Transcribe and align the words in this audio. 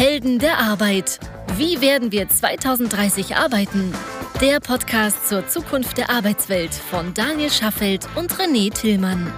Helden 0.00 0.38
der 0.38 0.56
Arbeit. 0.56 1.20
Wie 1.58 1.82
werden 1.82 2.10
wir 2.10 2.26
2030 2.26 3.36
arbeiten? 3.36 3.92
Der 4.40 4.58
Podcast 4.58 5.28
zur 5.28 5.46
Zukunft 5.46 5.98
der 5.98 6.08
Arbeitswelt 6.08 6.72
von 6.72 7.12
Daniel 7.12 7.50
Schaffelt 7.50 8.08
und 8.16 8.32
René 8.32 8.72
Tillmann. 8.72 9.30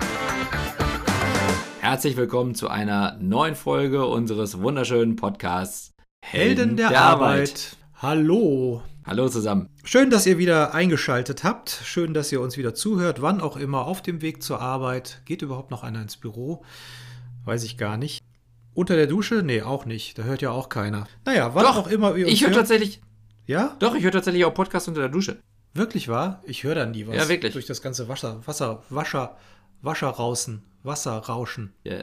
Herzlich 1.81 2.17
willkommen 2.17 2.55
zu 2.55 2.69
einer 2.69 3.19
neuen 3.19 3.57
Folge 3.57 4.07
unseres 4.07 4.61
wunderschönen 4.61 5.17
Podcasts 5.17 5.95
Helden 6.25 6.77
der, 6.77 6.91
der 6.91 7.01
Arbeit. 7.01 7.41
Arbeit. 7.41 7.77
Hallo. 7.97 8.83
Hallo 9.05 9.29
zusammen. 9.29 9.69
Schön, 9.83 10.11
dass 10.11 10.27
ihr 10.27 10.39
wieder 10.39 10.75
eingeschaltet 10.75 11.43
habt. 11.43 11.71
Schön, 11.71 12.15
dass 12.15 12.31
ihr 12.31 12.41
uns 12.41 12.57
wieder 12.57 12.73
zuhört. 12.73 13.21
Wann 13.21 13.41
auch 13.41 13.57
immer 13.57 13.85
auf 13.85 14.01
dem 14.01 14.23
Weg 14.23 14.45
zur 14.45 14.61
Arbeit. 14.61 15.23
Geht 15.25 15.43
überhaupt 15.43 15.73
noch 15.73 15.83
einer 15.83 16.01
ins 16.01 16.19
Büro? 16.19 16.63
Weiß 17.45 17.65
ich 17.65 17.77
gar 17.77 17.97
nicht. 17.97 18.23
Unter 18.75 18.97
der 18.97 19.07
Dusche? 19.07 19.43
Nee, 19.43 19.63
auch 19.63 19.85
nicht. 19.85 20.19
Da 20.19 20.23
hört 20.23 20.43
ja 20.43 20.51
auch 20.51 20.69
keiner. 20.69 21.07
Naja, 21.25 21.55
was 21.55 21.65
auch 21.65 21.87
immer 21.89 22.17
ihr 22.17 22.27
uns 22.27 22.35
Ich 22.35 22.47
höre 22.47 22.53
tatsächlich. 22.53 23.01
Ja? 23.47 23.77
Doch, 23.79 23.95
ich 23.95 24.03
höre 24.03 24.13
tatsächlich 24.13 24.45
auch 24.45 24.55
Podcasts 24.55 24.89
unter 24.89 25.01
der 25.01 25.11
Dusche. 25.11 25.39
Wirklich 25.75 26.09
wahr? 26.09 26.43
Ich 26.45 26.65
höre 26.65 26.75
da 26.75 26.87
nie 26.87 27.07
was. 27.07 27.17
Ja, 27.17 27.29
wirklich. 27.29 27.53
Durch 27.53 27.67
das 27.67 27.83
ganze 27.83 28.09
Wasser, 28.09 28.41
Wasser, 28.47 28.83
Wascher, 28.89 29.37
Wascherrausen, 29.83 30.63
Wasserrauschen. 30.83 31.73
Ja. 31.85 32.03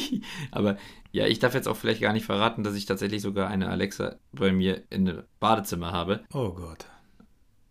Aber 0.50 0.76
ja, 1.12 1.26
ich 1.26 1.38
darf 1.38 1.54
jetzt 1.54 1.68
auch 1.68 1.76
vielleicht 1.76 2.00
gar 2.00 2.12
nicht 2.12 2.26
verraten, 2.26 2.62
dass 2.62 2.74
ich 2.74 2.86
tatsächlich 2.86 3.22
sogar 3.22 3.48
eine 3.48 3.68
Alexa 3.68 4.16
bei 4.32 4.52
mir 4.52 4.82
in 4.90 5.08
einem 5.08 5.22
Badezimmer 5.40 5.92
habe. 5.92 6.24
Oh 6.32 6.50
Gott. 6.50 6.86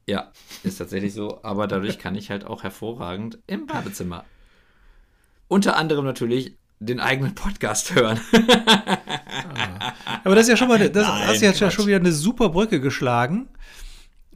Ja, 0.07 0.31
ist 0.63 0.77
tatsächlich 0.77 1.13
so. 1.13 1.43
Aber 1.43 1.67
dadurch 1.67 1.97
kann 1.97 2.15
ich 2.15 2.29
halt 2.29 2.45
auch 2.45 2.63
hervorragend 2.63 3.39
im 3.47 3.65
Badezimmer. 3.65 4.23
Unter 5.47 5.77
anderem 5.77 6.05
natürlich 6.05 6.57
den 6.79 6.99
eigenen 6.99 7.35
Podcast 7.35 7.95
hören. 7.95 8.19
ah. 8.33 9.93
Aber 10.23 10.35
das 10.35 10.45
ist 10.45 10.49
ja 10.49 10.57
schon 10.57 10.67
mal, 10.67 10.89
das 10.89 11.07
Nein, 11.07 11.27
hast 11.27 11.41
jetzt 11.41 11.59
ja 11.59 11.71
schon 11.71 11.87
wieder 11.87 11.97
eine 11.97 12.11
super 12.11 12.49
Brücke 12.49 12.79
geschlagen, 12.79 13.47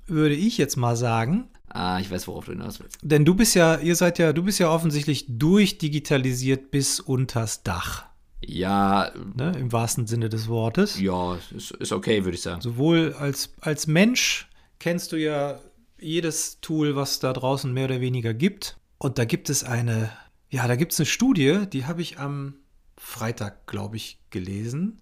würde 0.08 0.36
ich 0.36 0.58
jetzt 0.58 0.78
mal 0.78 0.95
sagen. 0.95 1.50
Ah, 1.69 2.00
ich 2.00 2.09
weiß, 2.09 2.28
worauf 2.28 2.45
du 2.45 2.52
hinaus 2.52 2.80
willst. 2.80 2.97
Denn 3.02 3.25
du 3.25 3.36
bist 3.36 3.55
ja, 3.55 3.78
ihr 3.78 3.95
seid 3.95 4.17
ja, 4.17 4.33
du 4.33 4.44
bist 4.44 4.59
ja 4.59 4.69
offensichtlich 4.69 5.25
durchdigitalisiert 5.28 6.72
bis 6.72 7.00
unters 7.00 7.63
Dach. 7.63 8.05
Ja. 8.41 9.11
Ne, 9.35 9.53
Im 9.58 9.72
wahrsten 9.72 10.08
Sinne 10.08 10.30
des 10.30 10.47
Wortes. 10.47 11.00
Ja, 11.00 11.38
ist, 11.56 11.72
ist 11.72 11.91
okay, 11.91 12.23
würde 12.23 12.35
ich 12.35 12.41
sagen. 12.41 12.61
Sowohl 12.61 13.13
als, 13.19 13.53
als 13.61 13.85
Mensch 13.85 14.50
kennst 14.80 15.11
du 15.11 15.17
ja 15.17 15.59
jedes 16.00 16.59
Tool, 16.61 16.95
was 16.95 17.19
da 17.19 17.33
draußen 17.33 17.72
mehr 17.72 17.85
oder 17.85 18.02
weniger 18.02 18.33
gibt. 18.33 18.78
Und 18.97 19.17
da 19.17 19.25
gibt 19.25 19.50
es 19.50 19.63
eine, 19.63 20.09
ja, 20.50 20.67
da 20.67 20.75
gibt 20.75 20.94
es 20.94 21.00
eine 21.00 21.05
Studie, 21.05 21.66
die 21.72 21.86
habe 21.86 22.02
ich 22.02 22.19
am 22.19 22.55
Freitag, 22.97 23.67
glaube 23.67 23.97
ich, 23.97 24.19
gelesen. 24.30 25.02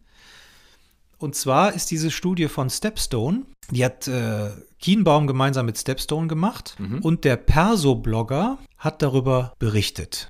Und 1.18 1.36
zwar 1.36 1.74
ist 1.74 1.90
diese 1.90 2.12
Studie 2.12 2.48
von 2.48 2.70
Stepstone, 2.70 3.46
die 3.72 3.84
hat 3.84 4.08
äh, 4.08 4.52
Kienbaum 4.80 5.26
gemeinsam 5.26 5.66
mit 5.66 5.78
Stepstone 5.78 6.28
gemacht 6.28 6.76
mhm. 6.78 7.00
und 7.00 7.24
der 7.24 7.38
Perso-Blogger 7.38 8.60
hat 8.78 9.02
darüber 9.02 9.54
berichtet. 9.58 10.30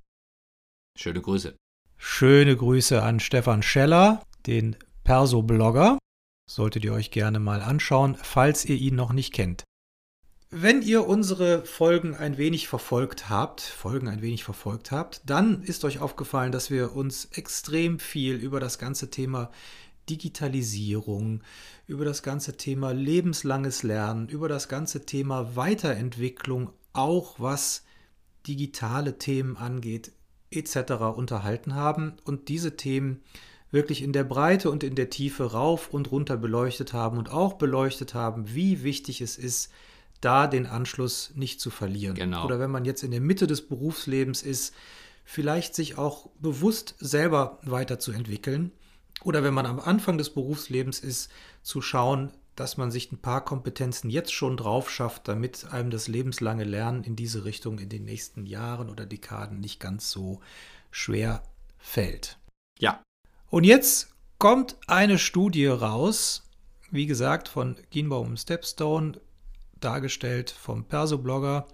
Schöne 0.97 1.21
Grüße. 1.21 1.55
Schöne 1.97 2.55
Grüße 2.55 3.01
an 3.01 3.19
Stefan 3.19 3.63
Scheller, 3.63 4.23
den 4.45 4.77
Perso-Blogger. 5.03 5.97
Solltet 6.49 6.85
ihr 6.85 6.93
euch 6.93 7.11
gerne 7.11 7.39
mal 7.39 7.61
anschauen, 7.61 8.15
falls 8.21 8.63
ihr 8.63 8.77
ihn 8.77 8.95
noch 8.95 9.11
nicht 9.11 9.33
kennt. 9.33 9.63
Wenn 10.49 10.81
ihr 10.81 11.05
unsere 11.05 11.65
Folgen 11.65 12.15
ein 12.15 12.37
wenig 12.37 12.69
verfolgt 12.69 13.29
habt, 13.29 13.59
Folgen 13.59 14.07
ein 14.07 14.21
wenig 14.21 14.45
verfolgt 14.45 14.91
habt, 14.91 15.21
dann 15.25 15.61
ist 15.63 15.83
euch 15.83 15.99
aufgefallen, 15.99 16.53
dass 16.53 16.71
wir 16.71 16.95
uns 16.95 17.25
extrem 17.33 17.99
viel 17.99 18.35
über 18.35 18.61
das 18.61 18.79
ganze 18.79 19.09
Thema 19.09 19.51
Digitalisierung, 20.09 21.41
über 21.85 22.05
das 22.05 22.23
ganze 22.23 22.55
Thema 22.55 22.91
lebenslanges 22.93 23.83
Lernen, 23.83 24.29
über 24.29 24.47
das 24.47 24.69
ganze 24.69 25.05
Thema 25.05 25.57
Weiterentwicklung, 25.57 26.69
auch 26.93 27.35
was 27.39 27.83
digitale 28.47 29.17
Themen 29.17 29.57
angeht, 29.57 30.13
etc. 30.49 30.93
unterhalten 31.13 31.75
haben 31.75 32.13
und 32.23 32.47
diese 32.47 32.77
Themen 32.77 33.21
wirklich 33.69 34.01
in 34.01 34.13
der 34.13 34.23
Breite 34.23 34.71
und 34.71 34.85
in 34.85 34.95
der 34.95 35.09
Tiefe 35.09 35.51
rauf 35.51 35.93
und 35.93 36.09
runter 36.09 36.37
beleuchtet 36.37 36.93
haben 36.93 37.17
und 37.17 37.31
auch 37.31 37.55
beleuchtet 37.55 38.13
haben, 38.13 38.55
wie 38.55 38.83
wichtig 38.83 39.19
es 39.19 39.37
ist, 39.37 39.73
da 40.21 40.47
den 40.47 40.65
Anschluss 40.65 41.31
nicht 41.35 41.61
zu 41.61 41.69
verlieren. 41.69 42.15
Genau. 42.15 42.45
Oder 42.45 42.59
wenn 42.59 42.71
man 42.71 42.85
jetzt 42.85 43.03
in 43.03 43.11
der 43.11 43.21
Mitte 43.21 43.47
des 43.47 43.67
Berufslebens 43.67 44.41
ist, 44.41 44.73
vielleicht 45.23 45.75
sich 45.75 45.97
auch 45.97 46.29
bewusst 46.39 46.95
selber 46.99 47.59
weiterzuentwickeln. 47.63 48.71
Oder 49.23 49.43
wenn 49.43 49.53
man 49.53 49.65
am 49.65 49.79
Anfang 49.79 50.17
des 50.17 50.29
Berufslebens 50.29 50.99
ist, 50.99 51.29
zu 51.63 51.81
schauen, 51.81 52.31
dass 52.55 52.77
man 52.77 52.91
sich 52.91 53.11
ein 53.11 53.19
paar 53.19 53.45
Kompetenzen 53.45 54.09
jetzt 54.09 54.33
schon 54.33 54.57
drauf 54.57 54.89
schafft, 54.89 55.27
damit 55.27 55.71
einem 55.71 55.91
das 55.91 56.07
lebenslange 56.07 56.63
Lernen 56.63 57.03
in 57.03 57.15
diese 57.15 57.45
Richtung 57.45 57.77
in 57.77 57.89
den 57.89 58.05
nächsten 58.05 58.45
Jahren 58.45 58.89
oder 58.89 59.05
Dekaden 59.05 59.59
nicht 59.59 59.79
ganz 59.79 60.09
so 60.09 60.39
schwer 60.91 61.43
fällt. 61.77 62.37
Ja. 62.79 63.03
Und 63.49 63.63
jetzt 63.63 64.15
kommt 64.39 64.77
eine 64.87 65.19
Studie 65.19 65.67
raus, 65.67 66.43
wie 66.89 67.05
gesagt, 67.05 67.47
von 67.47 67.75
Kienbaum 67.91 68.29
und 68.29 68.37
Stepstone, 68.37 69.19
dargestellt 69.79 70.51
vom 70.51 70.85
Perso-Blogger, 70.85 71.67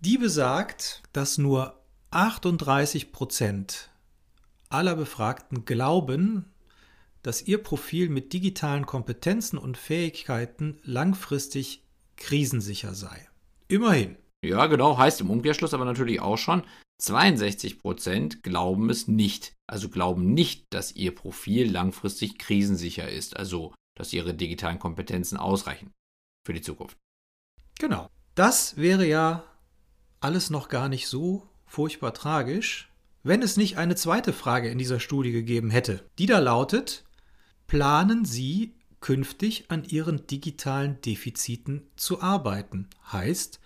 die 0.00 0.18
besagt, 0.18 1.02
dass 1.12 1.38
nur 1.38 1.80
38 2.10 3.12
Prozent 3.12 3.90
aller 4.68 4.96
Befragten 4.96 5.64
glauben, 5.64 6.52
dass 7.22 7.42
Ihr 7.42 7.62
Profil 7.62 8.08
mit 8.08 8.32
digitalen 8.32 8.86
Kompetenzen 8.86 9.58
und 9.58 9.76
Fähigkeiten 9.76 10.78
langfristig 10.82 11.82
krisensicher 12.16 12.94
sei. 12.94 13.28
Immerhin. 13.68 14.16
Ja, 14.44 14.66
genau, 14.66 14.96
heißt 14.96 15.20
im 15.20 15.30
Umkehrschluss 15.30 15.74
aber 15.74 15.84
natürlich 15.84 16.20
auch 16.20 16.38
schon, 16.38 16.62
62% 17.02 18.42
glauben 18.42 18.90
es 18.90 19.08
nicht. 19.08 19.54
Also 19.66 19.88
glauben 19.88 20.34
nicht, 20.34 20.66
dass 20.70 20.94
ihr 20.94 21.14
Profil 21.14 21.70
langfristig 21.70 22.38
krisensicher 22.38 23.08
ist, 23.08 23.36
also 23.36 23.74
dass 23.96 24.12
ihre 24.12 24.34
digitalen 24.34 24.78
Kompetenzen 24.78 25.36
ausreichen 25.36 25.92
für 26.46 26.54
die 26.54 26.62
Zukunft. 26.62 26.96
Genau. 27.78 28.08
Das 28.34 28.76
wäre 28.76 29.06
ja 29.06 29.44
alles 30.20 30.48
noch 30.48 30.68
gar 30.68 30.88
nicht 30.88 31.08
so 31.08 31.48
furchtbar 31.66 32.14
tragisch, 32.14 32.90
wenn 33.22 33.42
es 33.42 33.56
nicht 33.56 33.76
eine 33.76 33.96
zweite 33.96 34.32
Frage 34.32 34.70
in 34.70 34.78
dieser 34.78 35.00
Studie 35.00 35.32
gegeben 35.32 35.70
hätte, 35.70 36.08
die 36.18 36.26
da 36.26 36.38
lautet, 36.38 37.04
planen 37.66 38.24
Sie 38.24 38.74
künftig 39.00 39.64
an 39.68 39.84
Ihren 39.84 40.26
digitalen 40.26 41.00
Defiziten 41.00 41.82
zu 41.96 42.22
arbeiten. 42.22 42.88
Heißt, 43.12 43.58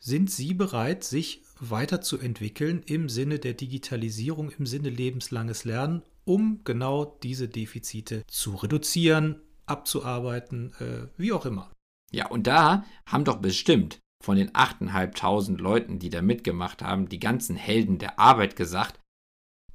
sind 0.00 0.30
Sie 0.30 0.54
bereit, 0.54 1.04
sich 1.04 1.42
weiterzuentwickeln 1.60 2.82
im 2.86 3.08
Sinne 3.08 3.38
der 3.38 3.54
Digitalisierung, 3.54 4.50
im 4.50 4.66
Sinne 4.66 4.88
lebenslanges 4.88 5.64
Lernen, 5.64 6.02
um 6.24 6.60
genau 6.64 7.18
diese 7.22 7.48
Defizite 7.48 8.24
zu 8.26 8.54
reduzieren, 8.56 9.40
abzuarbeiten, 9.66 10.72
äh, 10.80 11.08
wie 11.16 11.32
auch 11.32 11.46
immer. 11.46 11.70
Ja, 12.10 12.28
und 12.28 12.46
da 12.46 12.84
haben 13.06 13.24
doch 13.24 13.36
bestimmt 13.36 13.98
von 14.24 14.36
den 14.36 14.50
8.500 14.50 15.58
Leuten, 15.58 15.98
die 15.98 16.10
da 16.10 16.22
mitgemacht 16.22 16.82
haben, 16.82 17.08
die 17.08 17.20
ganzen 17.20 17.56
Helden 17.56 17.98
der 17.98 18.18
Arbeit 18.18 18.56
gesagt, 18.56 18.98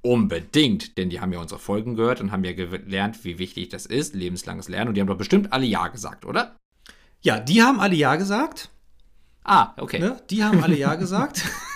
Unbedingt, 0.03 0.97
denn 0.97 1.11
die 1.11 1.21
haben 1.21 1.31
ja 1.31 1.39
unsere 1.39 1.59
Folgen 1.59 1.95
gehört 1.95 2.21
und 2.21 2.31
haben 2.31 2.43
ja 2.43 2.53
gelernt, 2.53 3.23
wie 3.23 3.37
wichtig 3.37 3.69
das 3.69 3.85
ist, 3.85 4.15
lebenslanges 4.15 4.67
Lernen. 4.67 4.89
Und 4.89 4.95
die 4.95 5.01
haben 5.01 5.07
doch 5.07 5.17
bestimmt 5.17 5.53
alle 5.53 5.65
Ja 5.65 5.89
gesagt, 5.89 6.25
oder? 6.25 6.55
Ja, 7.21 7.39
die 7.39 7.61
haben 7.61 7.79
alle 7.79 7.95
Ja 7.95 8.15
gesagt. 8.15 8.69
Ah, 9.43 9.73
okay. 9.77 9.99
Ne? 9.99 10.19
Die 10.31 10.43
haben 10.43 10.63
alle 10.63 10.75
Ja 10.75 10.95
gesagt. 10.95 11.43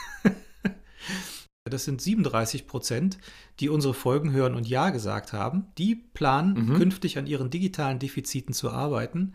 das 1.69 1.85
sind 1.85 1.99
37 1.99 2.67
Prozent, 2.67 3.17
die 3.59 3.69
unsere 3.69 3.95
Folgen 3.95 4.31
hören 4.31 4.53
und 4.53 4.67
Ja 4.67 4.91
gesagt 4.91 5.33
haben. 5.33 5.65
Die 5.79 5.95
planen, 5.95 6.53
mhm. 6.53 6.75
künftig 6.75 7.17
an 7.17 7.25
ihren 7.25 7.49
digitalen 7.49 7.97
Defiziten 7.97 8.53
zu 8.53 8.69
arbeiten. 8.69 9.33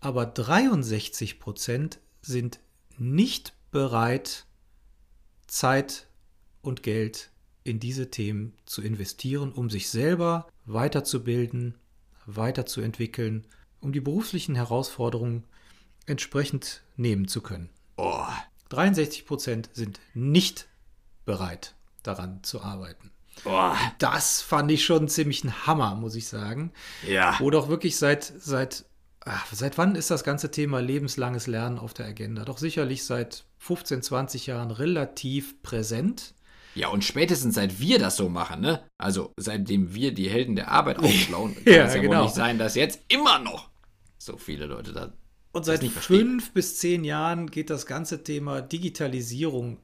Aber 0.00 0.26
63 0.26 1.38
Prozent 1.38 2.00
sind 2.20 2.60
nicht 2.98 3.54
bereit, 3.70 4.44
Zeit 5.46 6.06
und 6.60 6.82
Geld 6.82 7.30
in 7.64 7.80
diese 7.80 8.10
Themen 8.10 8.52
zu 8.66 8.82
investieren, 8.82 9.52
um 9.52 9.70
sich 9.70 9.88
selber 9.88 10.48
weiterzubilden, 10.66 11.78
weiterzuentwickeln, 12.26 13.46
um 13.80 13.92
die 13.92 14.00
beruflichen 14.00 14.54
Herausforderungen 14.54 15.44
entsprechend 16.04 16.82
nehmen 16.96 17.26
zu 17.26 17.40
können. 17.40 17.70
Oh. 17.96 18.26
63 18.68 19.26
Prozent 19.26 19.70
sind 19.72 20.00
nicht 20.14 20.68
bereit, 21.24 21.74
daran 22.02 22.42
zu 22.42 22.62
arbeiten. 22.62 23.10
Oh. 23.44 23.72
Das 23.98 24.42
fand 24.42 24.70
ich 24.70 24.84
schon 24.84 25.08
ziemlich 25.08 25.44
ein 25.44 25.66
Hammer, 25.66 25.94
muss 25.94 26.14
ich 26.14 26.28
sagen. 26.28 26.72
Ja. 27.06 27.36
Wo 27.38 27.50
doch 27.50 27.68
wirklich 27.68 27.96
seit, 27.96 28.24
seit, 28.24 28.84
ach, 29.24 29.46
seit 29.52 29.78
wann 29.78 29.94
ist 29.94 30.10
das 30.10 30.24
ganze 30.24 30.50
Thema 30.50 30.80
lebenslanges 30.80 31.46
Lernen 31.46 31.78
auf 31.78 31.94
der 31.94 32.06
Agenda? 32.06 32.44
Doch 32.44 32.58
sicherlich 32.58 33.04
seit 33.04 33.44
15, 33.58 34.02
20 34.02 34.46
Jahren 34.46 34.70
relativ 34.70 35.62
präsent. 35.62 36.34
Ja, 36.74 36.88
und 36.88 37.04
spätestens 37.04 37.54
seit 37.54 37.80
wir 37.80 37.98
das 37.98 38.16
so 38.16 38.28
machen, 38.28 38.60
ne? 38.60 38.82
Also 38.96 39.32
seitdem 39.36 39.94
wir 39.94 40.14
die 40.14 40.30
Helden 40.30 40.56
der 40.56 40.70
Arbeit 40.70 40.98
aufschlauen, 41.00 41.54
kann 41.54 41.72
ja, 41.72 41.84
es 41.84 41.94
ja 41.94 42.00
genau. 42.00 42.18
wohl 42.18 42.24
nicht 42.24 42.34
sein, 42.34 42.58
dass 42.58 42.74
jetzt 42.74 43.00
immer 43.08 43.38
noch 43.38 43.68
so 44.18 44.36
viele 44.36 44.66
Leute 44.66 44.92
da. 44.92 45.12
Und 45.52 45.64
seit 45.64 45.84
fünf 45.84 46.52
bis 46.52 46.78
zehn 46.78 47.04
Jahren 47.04 47.50
geht 47.50 47.68
das 47.68 47.84
ganze 47.84 48.22
Thema 48.24 48.62
Digitalisierung 48.62 49.80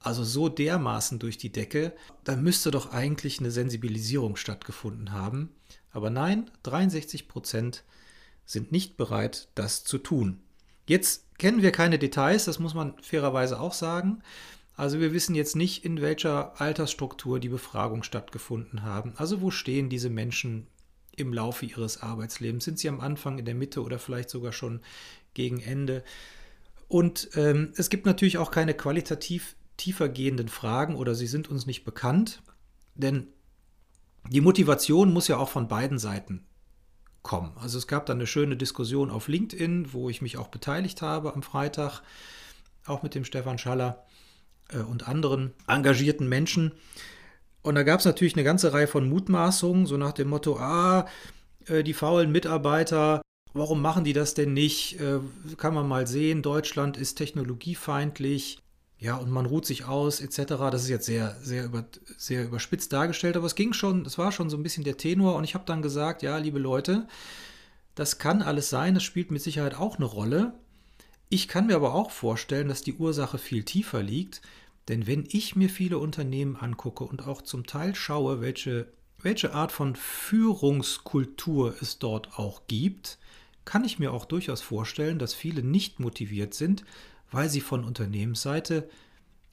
also 0.00 0.24
so 0.24 0.48
dermaßen 0.48 1.18
durch 1.18 1.38
die 1.38 1.52
Decke, 1.52 1.92
da 2.24 2.36
müsste 2.36 2.70
doch 2.70 2.92
eigentlich 2.92 3.40
eine 3.40 3.50
Sensibilisierung 3.50 4.36
stattgefunden 4.36 5.12
haben. 5.12 5.50
Aber 5.90 6.10
nein, 6.10 6.50
63 6.62 7.28
Prozent 7.28 7.84
sind 8.44 8.72
nicht 8.72 8.96
bereit, 8.96 9.48
das 9.54 9.84
zu 9.84 9.98
tun. 9.98 10.40
Jetzt 10.86 11.38
kennen 11.38 11.62
wir 11.62 11.72
keine 11.72 11.98
Details, 11.98 12.44
das 12.44 12.58
muss 12.58 12.74
man 12.74 12.94
fairerweise 13.02 13.60
auch 13.60 13.74
sagen. 13.74 14.22
Also 14.74 15.00
wir 15.00 15.12
wissen 15.12 15.34
jetzt 15.34 15.56
nicht, 15.56 15.84
in 15.84 16.00
welcher 16.00 16.60
Altersstruktur 16.60 17.40
die 17.40 17.48
Befragung 17.48 18.04
stattgefunden 18.04 18.84
haben. 18.84 19.12
Also 19.16 19.40
wo 19.40 19.50
stehen 19.50 19.90
diese 19.90 20.08
Menschen 20.08 20.68
im 21.16 21.32
Laufe 21.32 21.66
ihres 21.66 22.00
Arbeitslebens? 22.00 22.64
Sind 22.64 22.78
sie 22.78 22.88
am 22.88 23.00
Anfang, 23.00 23.38
in 23.38 23.44
der 23.44 23.56
Mitte 23.56 23.82
oder 23.82 23.98
vielleicht 23.98 24.30
sogar 24.30 24.52
schon 24.52 24.80
gegen 25.34 25.60
Ende? 25.60 26.04
Und 26.86 27.30
ähm, 27.34 27.72
es 27.76 27.90
gibt 27.90 28.06
natürlich 28.06 28.38
auch 28.38 28.50
keine 28.50 28.72
qualitativ 28.72 29.56
tiefergehenden 29.78 30.48
Fragen 30.48 30.94
oder 30.94 31.14
sie 31.14 31.26
sind 31.26 31.48
uns 31.48 31.64
nicht 31.64 31.84
bekannt, 31.84 32.42
denn 32.94 33.28
die 34.28 34.42
Motivation 34.42 35.12
muss 35.12 35.28
ja 35.28 35.38
auch 35.38 35.48
von 35.48 35.68
beiden 35.68 35.98
Seiten 35.98 36.44
kommen. 37.22 37.52
Also 37.56 37.78
es 37.78 37.86
gab 37.86 38.04
da 38.06 38.12
eine 38.12 38.26
schöne 38.26 38.56
Diskussion 38.56 39.10
auf 39.10 39.28
LinkedIn, 39.28 39.92
wo 39.92 40.10
ich 40.10 40.20
mich 40.20 40.36
auch 40.36 40.48
beteiligt 40.48 41.00
habe 41.00 41.34
am 41.34 41.42
Freitag, 41.42 42.02
auch 42.84 43.02
mit 43.02 43.14
dem 43.14 43.24
Stefan 43.24 43.58
Schaller 43.58 44.04
äh, 44.70 44.78
und 44.78 45.08
anderen 45.08 45.54
engagierten 45.66 46.28
Menschen. 46.28 46.72
Und 47.62 47.74
da 47.74 47.82
gab 47.82 48.00
es 48.00 48.06
natürlich 48.06 48.34
eine 48.34 48.44
ganze 48.44 48.72
Reihe 48.72 48.86
von 48.86 49.08
Mutmaßungen, 49.08 49.86
so 49.86 49.96
nach 49.96 50.12
dem 50.12 50.28
Motto, 50.28 50.58
ah, 50.58 51.06
äh, 51.66 51.82
die 51.82 51.94
faulen 51.94 52.32
Mitarbeiter, 52.32 53.22
warum 53.52 53.82
machen 53.82 54.04
die 54.04 54.12
das 54.12 54.34
denn 54.34 54.52
nicht? 54.52 55.00
Äh, 55.00 55.20
kann 55.56 55.74
man 55.74 55.88
mal 55.88 56.06
sehen, 56.06 56.42
Deutschland 56.42 56.96
ist 56.96 57.16
technologiefeindlich. 57.16 58.58
Ja, 59.00 59.16
und 59.16 59.30
man 59.30 59.46
ruht 59.46 59.64
sich 59.64 59.84
aus, 59.84 60.20
etc. 60.20 60.54
Das 60.70 60.82
ist 60.82 60.88
jetzt 60.88 61.06
sehr, 61.06 61.36
sehr, 61.40 61.64
über, 61.64 61.84
sehr 62.16 62.44
überspitzt 62.44 62.92
dargestellt, 62.92 63.36
aber 63.36 63.46
es 63.46 63.54
ging 63.54 63.72
schon, 63.72 64.04
es 64.04 64.18
war 64.18 64.32
schon 64.32 64.50
so 64.50 64.56
ein 64.56 64.62
bisschen 64.64 64.82
der 64.82 64.96
Tenor 64.96 65.36
und 65.36 65.44
ich 65.44 65.54
habe 65.54 65.64
dann 65.66 65.82
gesagt, 65.82 66.22
ja, 66.22 66.36
liebe 66.38 66.58
Leute, 66.58 67.06
das 67.94 68.18
kann 68.18 68.42
alles 68.42 68.70
sein, 68.70 68.94
das 68.94 69.04
spielt 69.04 69.30
mit 69.30 69.42
Sicherheit 69.42 69.74
auch 69.74 69.96
eine 69.96 70.04
Rolle. 70.04 70.52
Ich 71.28 71.46
kann 71.46 71.66
mir 71.66 71.76
aber 71.76 71.94
auch 71.94 72.10
vorstellen, 72.10 72.68
dass 72.68 72.82
die 72.82 72.94
Ursache 72.94 73.38
viel 73.38 73.62
tiefer 73.62 74.02
liegt, 74.02 74.40
denn 74.88 75.06
wenn 75.06 75.28
ich 75.30 75.54
mir 75.54 75.68
viele 75.68 75.98
Unternehmen 75.98 76.56
angucke 76.56 77.04
und 77.04 77.26
auch 77.26 77.42
zum 77.42 77.66
Teil 77.66 77.94
schaue, 77.94 78.40
welche, 78.40 78.88
welche 79.20 79.52
Art 79.52 79.70
von 79.70 79.94
Führungskultur 79.94 81.76
es 81.80 81.98
dort 81.98 82.38
auch 82.38 82.62
gibt, 82.66 83.18
kann 83.64 83.84
ich 83.84 83.98
mir 83.98 84.12
auch 84.12 84.24
durchaus 84.24 84.62
vorstellen, 84.62 85.18
dass 85.18 85.34
viele 85.34 85.62
nicht 85.62 86.00
motiviert 86.00 86.54
sind, 86.54 86.84
weil 87.30 87.48
sie 87.48 87.60
von 87.60 87.84
Unternehmensseite 87.84 88.88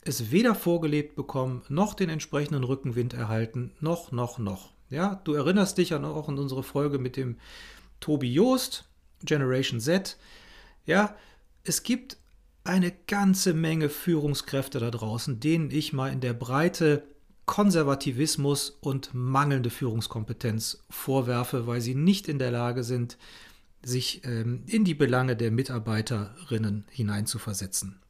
es 0.02 0.32
weder 0.32 0.56
vorgelebt 0.56 1.16
bekommen, 1.16 1.64
noch 1.68 1.94
den 1.96 2.10
entsprechenden 2.10 2.64
Rückenwind 2.64 3.14
erhalten, 3.14 3.72
noch, 3.80 4.12
noch, 4.12 4.38
noch. 4.38 4.72
Ja, 4.90 5.20
du 5.24 5.34
erinnerst 5.34 5.78
dich 5.78 5.94
an 5.94 6.06
auch 6.06 6.30
an 6.30 6.38
unsere 6.38 6.64
Folge 6.64 7.00
mit 7.00 7.18
dem 7.18 7.38
Tobi 8.00 8.32
Joost, 8.32 8.86
Generation 9.24 9.80
Z. 9.80 10.18
Ja, 10.86 11.16
es 11.64 11.82
gibt 11.82 12.18
eine 12.64 12.92
ganze 13.08 13.54
Menge 13.54 13.90
Führungskräfte 13.90 14.80
da 14.80 14.92
draußen, 14.92 15.40
denen 15.40 15.72
ich 15.72 15.92
mal 15.92 16.12
in 16.12 16.22
der 16.22 16.34
Breite 16.34 17.04
Konservativismus 17.46 18.72
und 18.82 19.14
mangelnde 19.14 19.70
Führungskompetenz 19.70 20.84
vorwerfe, 20.90 21.68
weil 21.68 21.82
sie 21.82 21.96
nicht 21.96 22.28
in 22.28 22.40
der 22.40 22.52
Lage 22.52 22.84
sind, 22.84 23.18
sich 23.86 24.26
ähm, 24.26 24.64
in 24.68 24.84
die 24.84 24.96
Belange 24.96 25.36
der 25.36 25.52
Mitarbeiterinnen 25.52 26.86
hineinzuversetzen. 26.90 28.02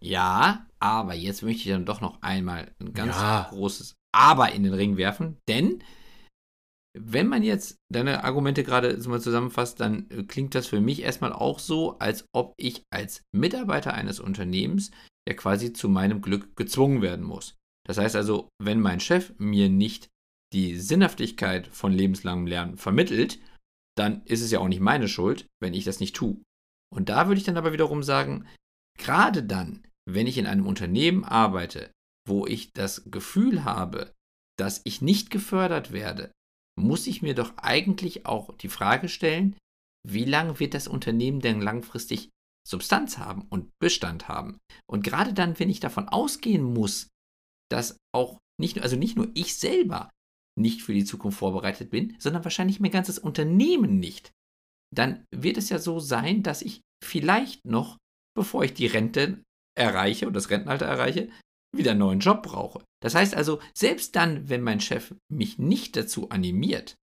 Ja, 0.00 0.66
aber 0.78 1.14
jetzt 1.14 1.42
möchte 1.42 1.62
ich 1.62 1.68
dann 1.68 1.86
doch 1.86 2.00
noch 2.00 2.22
einmal 2.22 2.72
ein 2.80 2.92
ganz 2.92 3.16
Ja. 3.16 3.46
großes 3.50 3.94
Aber 4.14 4.52
in 4.52 4.62
den 4.62 4.74
Ring 4.74 4.96
werfen, 4.96 5.38
denn 5.48 5.82
wenn 6.98 7.26
man 7.26 7.42
jetzt 7.42 7.76
deine 7.92 8.24
Argumente 8.24 8.64
gerade 8.64 9.00
so 9.00 9.10
mal 9.10 9.20
zusammenfasst, 9.20 9.80
dann 9.80 10.08
äh, 10.10 10.22
klingt 10.22 10.54
das 10.54 10.66
für 10.66 10.80
mich 10.80 11.02
erstmal 11.02 11.32
auch 11.32 11.58
so, 11.58 11.98
als 11.98 12.24
ob 12.32 12.54
ich 12.56 12.84
als 12.90 13.22
Mitarbeiter 13.32 13.92
eines 13.92 14.18
Unternehmens 14.18 14.90
ja 15.28 15.34
quasi 15.34 15.72
zu 15.72 15.88
meinem 15.88 16.22
Glück 16.22 16.56
gezwungen 16.56 17.02
werden 17.02 17.24
muss. 17.26 17.56
Das 17.86 17.98
heißt 17.98 18.16
also, 18.16 18.48
wenn 18.62 18.80
mein 18.80 19.00
Chef 19.00 19.34
mir 19.38 19.68
nicht 19.68 20.08
die 20.54 20.76
Sinnhaftigkeit 20.76 21.66
von 21.66 21.92
lebenslangem 21.92 22.46
Lernen 22.46 22.76
vermittelt, 22.78 23.38
dann 23.96 24.22
ist 24.24 24.42
es 24.42 24.50
ja 24.50 24.60
auch 24.60 24.68
nicht 24.68 24.80
meine 24.80 25.08
Schuld, 25.08 25.46
wenn 25.60 25.74
ich 25.74 25.84
das 25.84 26.00
nicht 26.00 26.14
tue. 26.14 26.36
Und 26.94 27.08
da 27.08 27.26
würde 27.26 27.38
ich 27.38 27.46
dann 27.46 27.56
aber 27.56 27.72
wiederum 27.72 28.02
sagen, 28.02 28.46
gerade 28.98 29.42
dann, 29.42 29.86
wenn 30.08 30.26
ich 30.26 30.38
in 30.38 30.46
einem 30.46 30.66
Unternehmen 30.66 31.24
arbeite, 31.24 31.90
wo 32.28 32.46
ich 32.46 32.72
das 32.72 33.10
Gefühl 33.10 33.64
habe, 33.64 34.12
dass 34.58 34.80
ich 34.84 35.02
nicht 35.02 35.30
gefördert 35.30 35.92
werde, 35.92 36.32
muss 36.78 37.06
ich 37.06 37.22
mir 37.22 37.34
doch 37.34 37.56
eigentlich 37.56 38.26
auch 38.26 38.54
die 38.56 38.68
Frage 38.68 39.08
stellen, 39.08 39.56
wie 40.06 40.24
lange 40.24 40.60
wird 40.60 40.74
das 40.74 40.88
Unternehmen 40.88 41.40
denn 41.40 41.60
langfristig 41.60 42.30
Substanz 42.66 43.18
haben 43.18 43.46
und 43.48 43.70
Bestand 43.80 44.28
haben? 44.28 44.58
Und 44.88 45.02
gerade 45.02 45.32
dann, 45.32 45.58
wenn 45.58 45.70
ich 45.70 45.80
davon 45.80 46.08
ausgehen 46.08 46.62
muss, 46.62 47.08
dass 47.70 47.96
auch 48.14 48.38
nicht 48.60 48.76
nur, 48.76 48.84
also 48.84 48.96
nicht 48.96 49.16
nur 49.16 49.30
ich 49.34 49.56
selber 49.56 50.10
nicht 50.58 50.82
für 50.82 50.94
die 50.94 51.04
Zukunft 51.04 51.38
vorbereitet 51.38 51.90
bin, 51.90 52.16
sondern 52.18 52.44
wahrscheinlich 52.44 52.80
mein 52.80 52.90
ganzes 52.90 53.18
Unternehmen 53.18 53.98
nicht, 53.98 54.32
dann 54.94 55.24
wird 55.34 55.56
es 55.56 55.68
ja 55.68 55.78
so 55.78 56.00
sein, 56.00 56.42
dass 56.42 56.62
ich 56.62 56.80
vielleicht 57.04 57.64
noch, 57.64 57.98
bevor 58.36 58.64
ich 58.64 58.74
die 58.74 58.86
Rente 58.86 59.42
erreiche 59.76 60.26
und 60.26 60.34
das 60.34 60.50
Rentenalter 60.50 60.86
erreiche, 60.86 61.30
wieder 61.76 61.90
einen 61.90 62.00
neuen 62.00 62.20
Job 62.20 62.42
brauche. 62.42 62.84
Das 63.02 63.14
heißt 63.14 63.34
also, 63.34 63.60
selbst 63.74 64.16
dann, 64.16 64.48
wenn 64.48 64.62
mein 64.62 64.80
Chef 64.80 65.14
mich 65.30 65.58
nicht 65.58 65.96
dazu 65.96 66.30
animiert, 66.30 66.94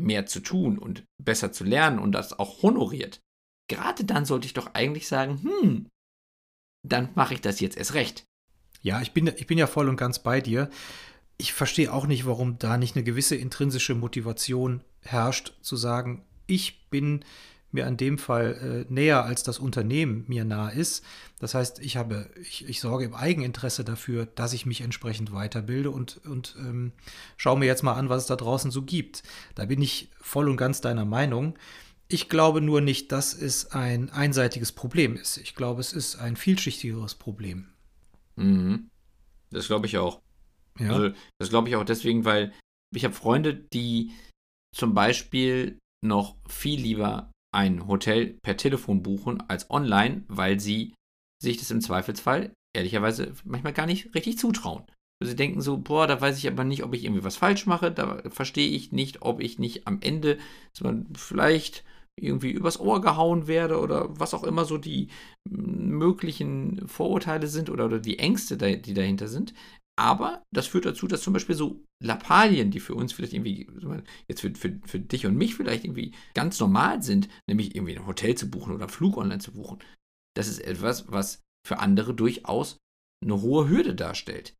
mehr 0.00 0.26
zu 0.26 0.40
tun 0.40 0.78
und 0.78 1.04
besser 1.22 1.52
zu 1.52 1.64
lernen 1.64 1.98
und 1.98 2.12
das 2.12 2.38
auch 2.38 2.62
honoriert, 2.62 3.20
gerade 3.70 4.04
dann 4.04 4.26
sollte 4.26 4.46
ich 4.46 4.54
doch 4.54 4.74
eigentlich 4.74 5.08
sagen, 5.08 5.42
hm, 5.42 5.88
dann 6.86 7.08
mache 7.14 7.34
ich 7.34 7.40
das 7.40 7.60
jetzt 7.60 7.76
erst 7.76 7.94
recht. 7.94 8.24
Ja, 8.82 9.00
ich 9.00 9.12
bin, 9.12 9.26
ich 9.26 9.46
bin 9.46 9.56
ja 9.56 9.66
voll 9.66 9.88
und 9.88 9.96
ganz 9.96 10.18
bei 10.18 10.42
dir. 10.42 10.68
Ich 11.36 11.52
verstehe 11.52 11.92
auch 11.92 12.06
nicht, 12.06 12.26
warum 12.26 12.58
da 12.58 12.76
nicht 12.76 12.96
eine 12.96 13.04
gewisse 13.04 13.36
intrinsische 13.36 13.94
Motivation 13.94 14.82
herrscht, 15.00 15.54
zu 15.60 15.76
sagen, 15.76 16.24
ich 16.46 16.88
bin 16.90 17.24
mir 17.74 17.86
an 17.86 17.96
dem 17.96 18.18
Fall 18.18 18.86
äh, 18.88 18.92
näher, 18.92 19.24
als 19.24 19.42
das 19.42 19.58
Unternehmen 19.58 20.24
mir 20.28 20.44
nah 20.44 20.68
ist. 20.68 21.04
Das 21.40 21.54
heißt, 21.54 21.80
ich 21.80 21.96
habe, 21.96 22.30
ich, 22.40 22.66
ich 22.68 22.80
sorge 22.80 23.04
im 23.04 23.14
Eigeninteresse 23.14 23.84
dafür, 23.84 24.26
dass 24.26 24.52
ich 24.52 24.64
mich 24.64 24.80
entsprechend 24.80 25.32
weiterbilde 25.32 25.90
und, 25.90 26.20
und 26.24 26.54
ähm, 26.58 26.92
schaue 27.36 27.58
mir 27.58 27.66
jetzt 27.66 27.82
mal 27.82 27.94
an, 27.94 28.08
was 28.08 28.22
es 28.22 28.28
da 28.28 28.36
draußen 28.36 28.70
so 28.70 28.82
gibt. 28.82 29.24
Da 29.56 29.64
bin 29.64 29.82
ich 29.82 30.08
voll 30.20 30.48
und 30.48 30.56
ganz 30.56 30.80
deiner 30.80 31.04
Meinung. 31.04 31.58
Ich 32.06 32.28
glaube 32.28 32.60
nur 32.60 32.80
nicht, 32.80 33.10
dass 33.10 33.34
es 33.34 33.72
ein 33.72 34.08
einseitiges 34.10 34.70
Problem 34.70 35.16
ist. 35.16 35.36
Ich 35.38 35.56
glaube, 35.56 35.80
es 35.80 35.92
ist 35.92 36.16
ein 36.16 36.36
vielschichtigeres 36.36 37.16
Problem. 37.16 37.66
Mhm. 38.36 38.88
Das 39.50 39.66
glaube 39.66 39.86
ich 39.86 39.98
auch. 39.98 40.20
Ja. 40.78 40.92
Also, 40.92 41.14
das 41.38 41.50
glaube 41.50 41.68
ich 41.68 41.76
auch 41.76 41.84
deswegen, 41.84 42.24
weil 42.24 42.52
ich 42.94 43.04
habe 43.04 43.14
Freunde, 43.14 43.54
die 43.54 44.12
zum 44.74 44.94
Beispiel 44.94 45.78
noch 46.04 46.36
viel 46.48 46.80
lieber 46.80 47.30
ein 47.54 47.86
Hotel 47.86 48.38
per 48.42 48.56
Telefon 48.56 49.02
buchen 49.02 49.42
als 49.48 49.70
online, 49.70 50.24
weil 50.28 50.58
sie 50.58 50.94
sich 51.40 51.58
das 51.58 51.70
im 51.70 51.80
Zweifelsfall 51.80 52.52
ehrlicherweise 52.76 53.32
manchmal 53.44 53.72
gar 53.72 53.86
nicht 53.86 54.14
richtig 54.14 54.38
zutrauen. 54.38 54.84
Sie 55.22 55.36
denken 55.36 55.60
so, 55.60 55.78
boah, 55.78 56.06
da 56.06 56.20
weiß 56.20 56.36
ich 56.38 56.48
aber 56.48 56.64
nicht, 56.64 56.82
ob 56.82 56.92
ich 56.92 57.04
irgendwie 57.04 57.24
was 57.24 57.36
falsch 57.36 57.66
mache, 57.66 57.92
da 57.92 58.22
verstehe 58.28 58.68
ich 58.68 58.92
nicht, 58.92 59.22
ob 59.22 59.40
ich 59.40 59.58
nicht 59.58 59.86
am 59.86 60.00
Ende 60.02 60.38
vielleicht 61.14 61.84
irgendwie 62.20 62.50
übers 62.50 62.78
Ohr 62.78 63.00
gehauen 63.00 63.46
werde 63.46 63.80
oder 63.80 64.08
was 64.18 64.34
auch 64.34 64.44
immer 64.44 64.64
so 64.64 64.78
die 64.78 65.08
möglichen 65.48 66.86
Vorurteile 66.86 67.46
sind 67.46 67.70
oder, 67.70 67.86
oder 67.86 68.00
die 68.00 68.18
Ängste, 68.18 68.56
die 68.56 68.94
dahinter 68.94 69.28
sind. 69.28 69.54
Aber 69.96 70.42
das 70.52 70.66
führt 70.66 70.86
dazu, 70.86 71.06
dass 71.06 71.22
zum 71.22 71.32
Beispiel 71.32 71.54
so 71.54 71.84
Lappalien, 72.02 72.70
die 72.70 72.80
für 72.80 72.94
uns 72.94 73.12
vielleicht 73.12 73.32
irgendwie, 73.32 73.68
jetzt 74.28 74.40
für, 74.40 74.52
für, 74.54 74.80
für 74.84 74.98
dich 74.98 75.26
und 75.26 75.36
mich 75.36 75.54
vielleicht 75.54 75.84
irgendwie 75.84 76.14
ganz 76.34 76.58
normal 76.58 77.02
sind, 77.02 77.28
nämlich 77.48 77.76
irgendwie 77.76 77.96
ein 77.96 78.06
Hotel 78.06 78.34
zu 78.34 78.50
buchen 78.50 78.74
oder 78.74 78.84
einen 78.84 78.92
Flug 78.92 79.16
online 79.16 79.40
zu 79.40 79.52
buchen, 79.52 79.78
das 80.36 80.48
ist 80.48 80.58
etwas, 80.58 81.10
was 81.10 81.42
für 81.66 81.78
andere 81.78 82.14
durchaus 82.14 82.78
eine 83.22 83.40
hohe 83.40 83.68
Hürde 83.68 83.94
darstellt. 83.94 84.56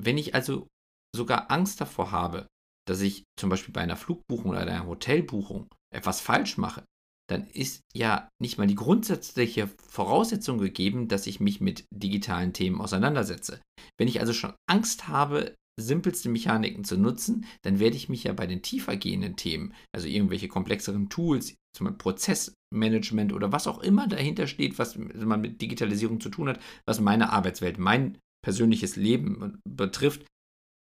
Wenn 0.00 0.16
ich 0.16 0.34
also 0.34 0.68
sogar 1.14 1.50
Angst 1.50 1.80
davor 1.80 2.10
habe, 2.10 2.46
dass 2.88 3.00
ich 3.00 3.24
zum 3.38 3.50
Beispiel 3.50 3.72
bei 3.72 3.82
einer 3.82 3.96
Flugbuchung 3.96 4.50
oder 4.50 4.60
einer 4.60 4.86
Hotelbuchung 4.86 5.68
etwas 5.94 6.20
falsch 6.20 6.56
mache, 6.56 6.84
dann 7.32 7.46
ist 7.46 7.80
ja 7.94 8.28
nicht 8.40 8.58
mal 8.58 8.66
die 8.66 8.74
grundsätzliche 8.74 9.68
Voraussetzung 9.88 10.58
gegeben, 10.58 11.08
dass 11.08 11.26
ich 11.26 11.40
mich 11.40 11.60
mit 11.62 11.86
digitalen 11.90 12.52
Themen 12.52 12.80
auseinandersetze. 12.80 13.60
Wenn 13.98 14.08
ich 14.08 14.20
also 14.20 14.34
schon 14.34 14.52
Angst 14.68 15.08
habe, 15.08 15.54
simpelste 15.80 16.28
Mechaniken 16.28 16.84
zu 16.84 16.98
nutzen, 16.98 17.46
dann 17.62 17.78
werde 17.78 17.96
ich 17.96 18.10
mich 18.10 18.24
ja 18.24 18.34
bei 18.34 18.46
den 18.46 18.60
tiefer 18.60 18.98
gehenden 18.98 19.36
Themen, 19.36 19.72
also 19.94 20.06
irgendwelche 20.06 20.48
komplexeren 20.48 21.08
Tools, 21.08 21.54
zum 21.74 21.86
Beispiel 21.86 21.98
Prozessmanagement 21.98 23.32
oder 23.32 23.50
was 23.50 23.66
auch 23.66 23.78
immer 23.78 24.06
dahinter 24.06 24.46
steht, 24.46 24.78
was 24.78 24.96
man 24.98 25.40
mit 25.40 25.62
Digitalisierung 25.62 26.20
zu 26.20 26.28
tun 26.28 26.50
hat, 26.50 26.60
was 26.86 27.00
meine 27.00 27.32
Arbeitswelt, 27.32 27.78
mein 27.78 28.18
persönliches 28.44 28.96
Leben 28.96 29.58
betrifft, 29.66 30.26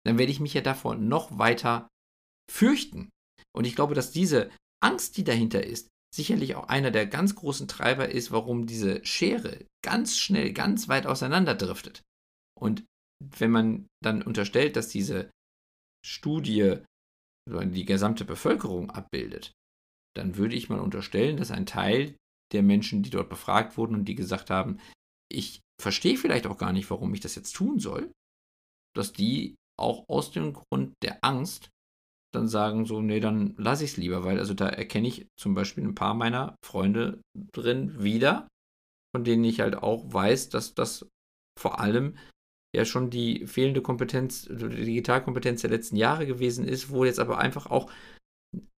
dann 0.07 0.19
werde 0.19 0.31
ich 0.31 0.39
mich 0.39 0.55
ja 0.55 0.61
davor 0.61 0.95
noch 0.95 1.37
weiter 1.37 1.89
fürchten. 2.49 3.11
Und 3.57 3.67
ich 3.67 3.75
glaube, 3.75 3.97
dass 3.97 4.13
diese 4.13 4.51
Angst, 4.81 5.17
die 5.17 5.25
dahinter 5.25 5.65
ist, 5.65 5.89
sicherlich 6.15 6.55
auch 6.55 6.69
einer 6.69 6.91
der 6.91 7.07
ganz 7.07 7.35
großen 7.35 7.69
Treiber 7.69 8.09
ist, 8.09 8.31
warum 8.31 8.67
diese 8.67 9.05
Schere 9.05 9.67
ganz 9.85 10.19
schnell, 10.19 10.53
ganz 10.53 10.89
weit 10.89 11.07
auseinanderdriftet. 11.07 12.03
Und 12.59 12.85
wenn 13.23 13.51
man 13.51 13.87
dann 14.03 14.23
unterstellt, 14.23 14.77
dass 14.77 14.89
diese 14.89 15.31
Studie 16.05 16.79
die 17.49 17.85
gesamte 17.85 18.25
Bevölkerung 18.25 18.91
abbildet, 18.91 19.53
dann 20.17 20.37
würde 20.37 20.55
ich 20.55 20.69
mal 20.69 20.81
unterstellen, 20.81 21.37
dass 21.37 21.51
ein 21.51 21.67
Teil 21.67 22.17
der 22.53 22.63
Menschen, 22.63 23.03
die 23.03 23.11
dort 23.11 23.29
befragt 23.29 23.77
wurden 23.77 23.95
und 23.95 24.05
die 24.07 24.15
gesagt 24.15 24.51
haben, 24.51 24.81
ich 25.31 25.61
verstehe 25.81 26.17
vielleicht 26.17 26.47
auch 26.47 26.59
gar 26.59 26.73
nicht, 26.73 26.91
warum 26.91 27.13
ich 27.15 27.21
das 27.21 27.35
jetzt 27.35 27.53
tun 27.55 27.79
soll, 27.79 28.11
dass 28.97 29.13
die 29.13 29.55
auch 29.79 30.05
aus 30.09 30.31
dem 30.31 30.55
Grund 30.55 30.95
der 31.03 31.23
Angst 31.23 31.71
dann 32.35 32.49
sagen 32.49 32.85
so, 32.85 33.01
nee, 33.01 33.21
dann 33.21 33.55
lasse 33.57 33.85
ich 33.85 33.93
es 33.93 33.97
lieber, 33.97 34.25
weil 34.25 34.39
also 34.39 34.55
da 34.55 34.69
erkenne 34.69 35.09
ich 35.09 35.29
zum 35.37 35.55
Beispiel 35.55 35.85
ein 35.85 35.95
paar 35.95 36.15
meiner 36.15 36.57
Freunde 36.65 37.23
drin 37.53 38.03
wieder, 38.03 38.49
von 39.15 39.25
denen 39.25 39.45
ich 39.45 39.61
halt 39.61 39.77
auch 39.77 40.13
weiß, 40.13 40.51
dass 40.51 40.75
das 40.75 41.09
vor 41.59 41.81
allem 41.81 42.17
ja 42.75 42.85
schon 42.85 43.11
die 43.11 43.47
fehlende 43.47 43.81
Kompetenz, 43.81 44.43
die 44.43 44.69
Digitalkompetenz 44.69 45.63
der 45.63 45.71
letzten 45.71 45.97
Jahre 45.97 46.27
gewesen 46.27 46.67
ist, 46.67 46.91
wo 46.91 47.05
jetzt 47.05 47.19
aber 47.19 47.39
einfach 47.39 47.67
auch 47.67 47.91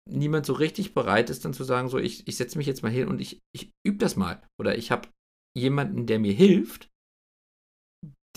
niemand 0.09 0.47
so 0.47 0.53
richtig 0.55 0.95
bereit 0.95 1.31
ist, 1.31 1.45
dann 1.45 1.55
zu 1.55 1.65
sagen, 1.65 1.89
so, 1.89 1.99
ich, 1.99 2.27
ich 2.27 2.37
setze 2.37 2.59
mich 2.59 2.67
jetzt 2.67 2.83
mal 2.83 2.93
hin 2.93 3.09
und 3.09 3.21
ich, 3.21 3.41
ich 3.55 3.73
übe 3.87 3.99
das 3.99 4.17
mal. 4.17 4.43
Oder 4.59 4.77
ich 4.77 4.91
habe 4.91 5.09
jemanden, 5.57 6.07
der 6.07 6.19
mir 6.19 6.33
hilft, 6.33 6.89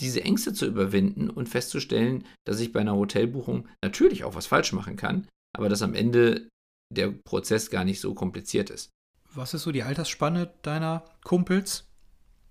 diese 0.02 0.22
Ängste 0.22 0.52
zu 0.52 0.66
überwinden 0.66 1.30
und 1.30 1.48
festzustellen, 1.48 2.26
dass 2.44 2.60
ich 2.60 2.72
bei 2.72 2.80
einer 2.80 2.96
Hotelbuchung 2.96 3.68
natürlich 3.82 4.24
auch 4.24 4.34
was 4.34 4.46
falsch 4.46 4.72
machen 4.72 4.96
kann, 4.96 5.26
aber 5.56 5.68
dass 5.68 5.82
am 5.82 5.94
Ende 5.94 6.48
der 6.92 7.08
Prozess 7.08 7.70
gar 7.70 7.84
nicht 7.84 8.00
so 8.00 8.12
kompliziert 8.12 8.68
ist. 8.68 8.90
Was 9.32 9.54
ist 9.54 9.62
so 9.62 9.72
die 9.72 9.82
Altersspanne 9.82 10.52
deiner 10.62 11.04
Kumpels? 11.24 11.86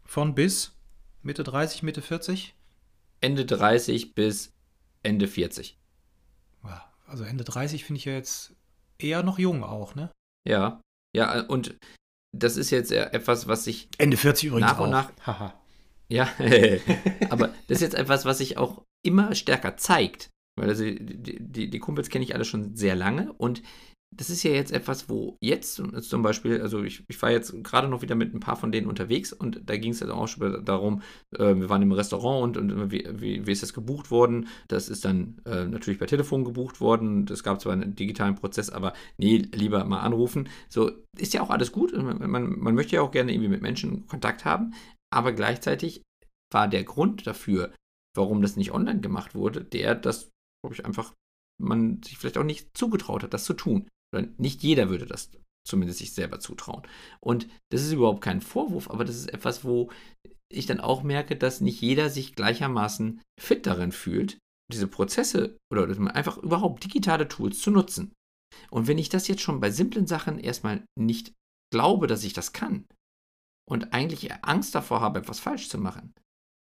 Von 0.03 0.33
bis 0.33 0.71
Mitte 1.21 1.43
30, 1.43 1.83
Mitte 1.83 2.01
40? 2.01 2.55
Ende 3.21 3.45
30 3.45 4.15
bis 4.15 4.51
Ende 5.03 5.27
40. 5.27 5.77
Also 7.11 7.25
Ende 7.25 7.43
30 7.43 7.83
finde 7.83 7.97
ich 7.97 8.05
ja 8.05 8.13
jetzt 8.13 8.55
eher 8.97 9.21
noch 9.21 9.37
jung 9.37 9.65
auch, 9.65 9.95
ne? 9.95 10.09
Ja, 10.47 10.79
ja, 11.13 11.41
und 11.41 11.75
das 12.31 12.55
ist 12.55 12.69
jetzt 12.69 12.93
etwas, 12.93 13.49
was 13.49 13.65
sich 13.65 13.89
Ende 13.97 14.15
40 14.15 14.47
übrigens 14.47 14.71
nach 14.71 14.79
und 14.79 14.87
auch. 14.87 14.91
nach. 14.91 15.11
Haha. 15.27 15.60
Ja, 16.11 16.29
aber 17.29 17.49
das 17.67 17.77
ist 17.77 17.81
jetzt 17.81 17.95
etwas, 17.95 18.25
was 18.25 18.39
sich 18.39 18.57
auch 18.57 18.83
immer 19.03 19.33
stärker 19.35 19.77
zeigt. 19.77 20.29
Weil 20.57 20.69
also 20.69 20.83
die, 20.83 21.37
die, 21.39 21.69
die 21.69 21.79
Kumpels 21.79 22.09
kenne 22.09 22.25
ich 22.25 22.35
alle 22.35 22.45
schon 22.45 22.75
sehr 22.75 22.95
lange 22.95 23.31
und 23.33 23.63
das 24.13 24.29
ist 24.29 24.43
ja 24.43 24.51
jetzt 24.51 24.73
etwas, 24.73 25.07
wo 25.09 25.37
jetzt 25.39 25.75
zum 25.75 26.21
Beispiel, 26.21 26.61
also 26.61 26.83
ich, 26.83 27.05
ich 27.07 27.21
war 27.21 27.31
jetzt 27.31 27.63
gerade 27.63 27.87
noch 27.87 28.01
wieder 28.01 28.15
mit 28.15 28.33
ein 28.33 28.41
paar 28.41 28.57
von 28.57 28.71
denen 28.71 28.87
unterwegs 28.87 29.31
und 29.31 29.61
da 29.65 29.77
ging 29.77 29.91
es 29.91 30.01
halt 30.01 30.11
auch 30.11 30.27
schon 30.27 30.65
darum, 30.65 31.01
äh, 31.33 31.55
wir 31.55 31.69
waren 31.69 31.81
im 31.81 31.93
Restaurant 31.93 32.57
und, 32.57 32.71
und 32.73 32.91
wie, 32.91 33.07
wie, 33.09 33.47
wie, 33.47 33.51
ist 33.51 33.63
das 33.63 33.73
gebucht 33.73 34.11
worden? 34.11 34.49
Das 34.67 34.89
ist 34.89 35.05
dann 35.05 35.37
äh, 35.45 35.65
natürlich 35.65 35.97
per 35.97 36.07
Telefon 36.07 36.43
gebucht 36.43 36.81
worden. 36.81 37.25
Es 37.31 37.43
gab 37.43 37.61
zwar 37.61 37.71
einen 37.71 37.95
digitalen 37.95 38.35
Prozess, 38.35 38.69
aber 38.69 38.91
nee, 39.17 39.37
lieber 39.53 39.85
mal 39.85 40.01
anrufen. 40.01 40.49
So 40.67 40.91
ist 41.17 41.33
ja 41.33 41.41
auch 41.41 41.49
alles 41.49 41.71
gut. 41.71 41.95
Man, 41.95 42.29
man, 42.29 42.59
man 42.59 42.75
möchte 42.75 42.97
ja 42.97 43.01
auch 43.01 43.11
gerne 43.11 43.31
irgendwie 43.31 43.49
mit 43.49 43.61
Menschen 43.61 44.07
Kontakt 44.07 44.43
haben, 44.43 44.73
aber 45.13 45.33
gleichzeitig 45.33 46.03
war 46.53 46.67
der 46.67 46.83
Grund 46.83 47.27
dafür, 47.27 47.73
warum 48.15 48.41
das 48.41 48.55
nicht 48.55 48.71
online 48.71 49.01
gemacht 49.01 49.35
wurde, 49.35 49.63
der, 49.63 49.95
dass, 49.95 50.29
glaube 50.63 50.75
ich, 50.75 50.85
einfach 50.85 51.13
man 51.61 52.01
sich 52.03 52.17
vielleicht 52.17 52.37
auch 52.37 52.43
nicht 52.43 52.75
zugetraut 52.75 53.23
hat, 53.23 53.33
das 53.33 53.45
zu 53.45 53.53
tun. 53.53 53.87
Oder 54.13 54.27
nicht 54.37 54.63
jeder 54.63 54.89
würde 54.89 55.05
das 55.05 55.31
zumindest 55.67 55.99
sich 55.99 56.13
selber 56.13 56.39
zutrauen. 56.39 56.81
Und 57.19 57.47
das 57.71 57.83
ist 57.83 57.93
überhaupt 57.93 58.21
kein 58.21 58.41
Vorwurf, 58.41 58.89
aber 58.89 59.05
das 59.05 59.15
ist 59.15 59.31
etwas, 59.31 59.63
wo 59.63 59.91
ich 60.51 60.65
dann 60.65 60.79
auch 60.79 61.03
merke, 61.03 61.35
dass 61.35 61.61
nicht 61.61 61.81
jeder 61.81 62.09
sich 62.09 62.35
gleichermaßen 62.35 63.21
fit 63.39 63.65
darin 63.67 63.91
fühlt, 63.91 64.37
diese 64.71 64.87
Prozesse 64.87 65.57
oder 65.71 65.87
einfach 66.13 66.37
überhaupt 66.37 66.83
digitale 66.83 67.27
Tools 67.27 67.59
zu 67.59 67.71
nutzen. 67.71 68.11
Und 68.69 68.87
wenn 68.87 68.97
ich 68.97 69.09
das 69.09 69.27
jetzt 69.27 69.41
schon 69.41 69.59
bei 69.59 69.69
simplen 69.69 70.07
Sachen 70.07 70.39
erstmal 70.39 70.83
nicht 70.99 71.33
glaube, 71.71 72.07
dass 72.07 72.23
ich 72.23 72.33
das 72.33 72.53
kann 72.53 72.85
und 73.71 73.93
eigentlich 73.93 74.33
Angst 74.41 74.75
davor 74.75 74.99
habe, 74.99 75.19
etwas 75.19 75.39
falsch 75.39 75.69
zu 75.69 75.77
machen, 75.77 76.13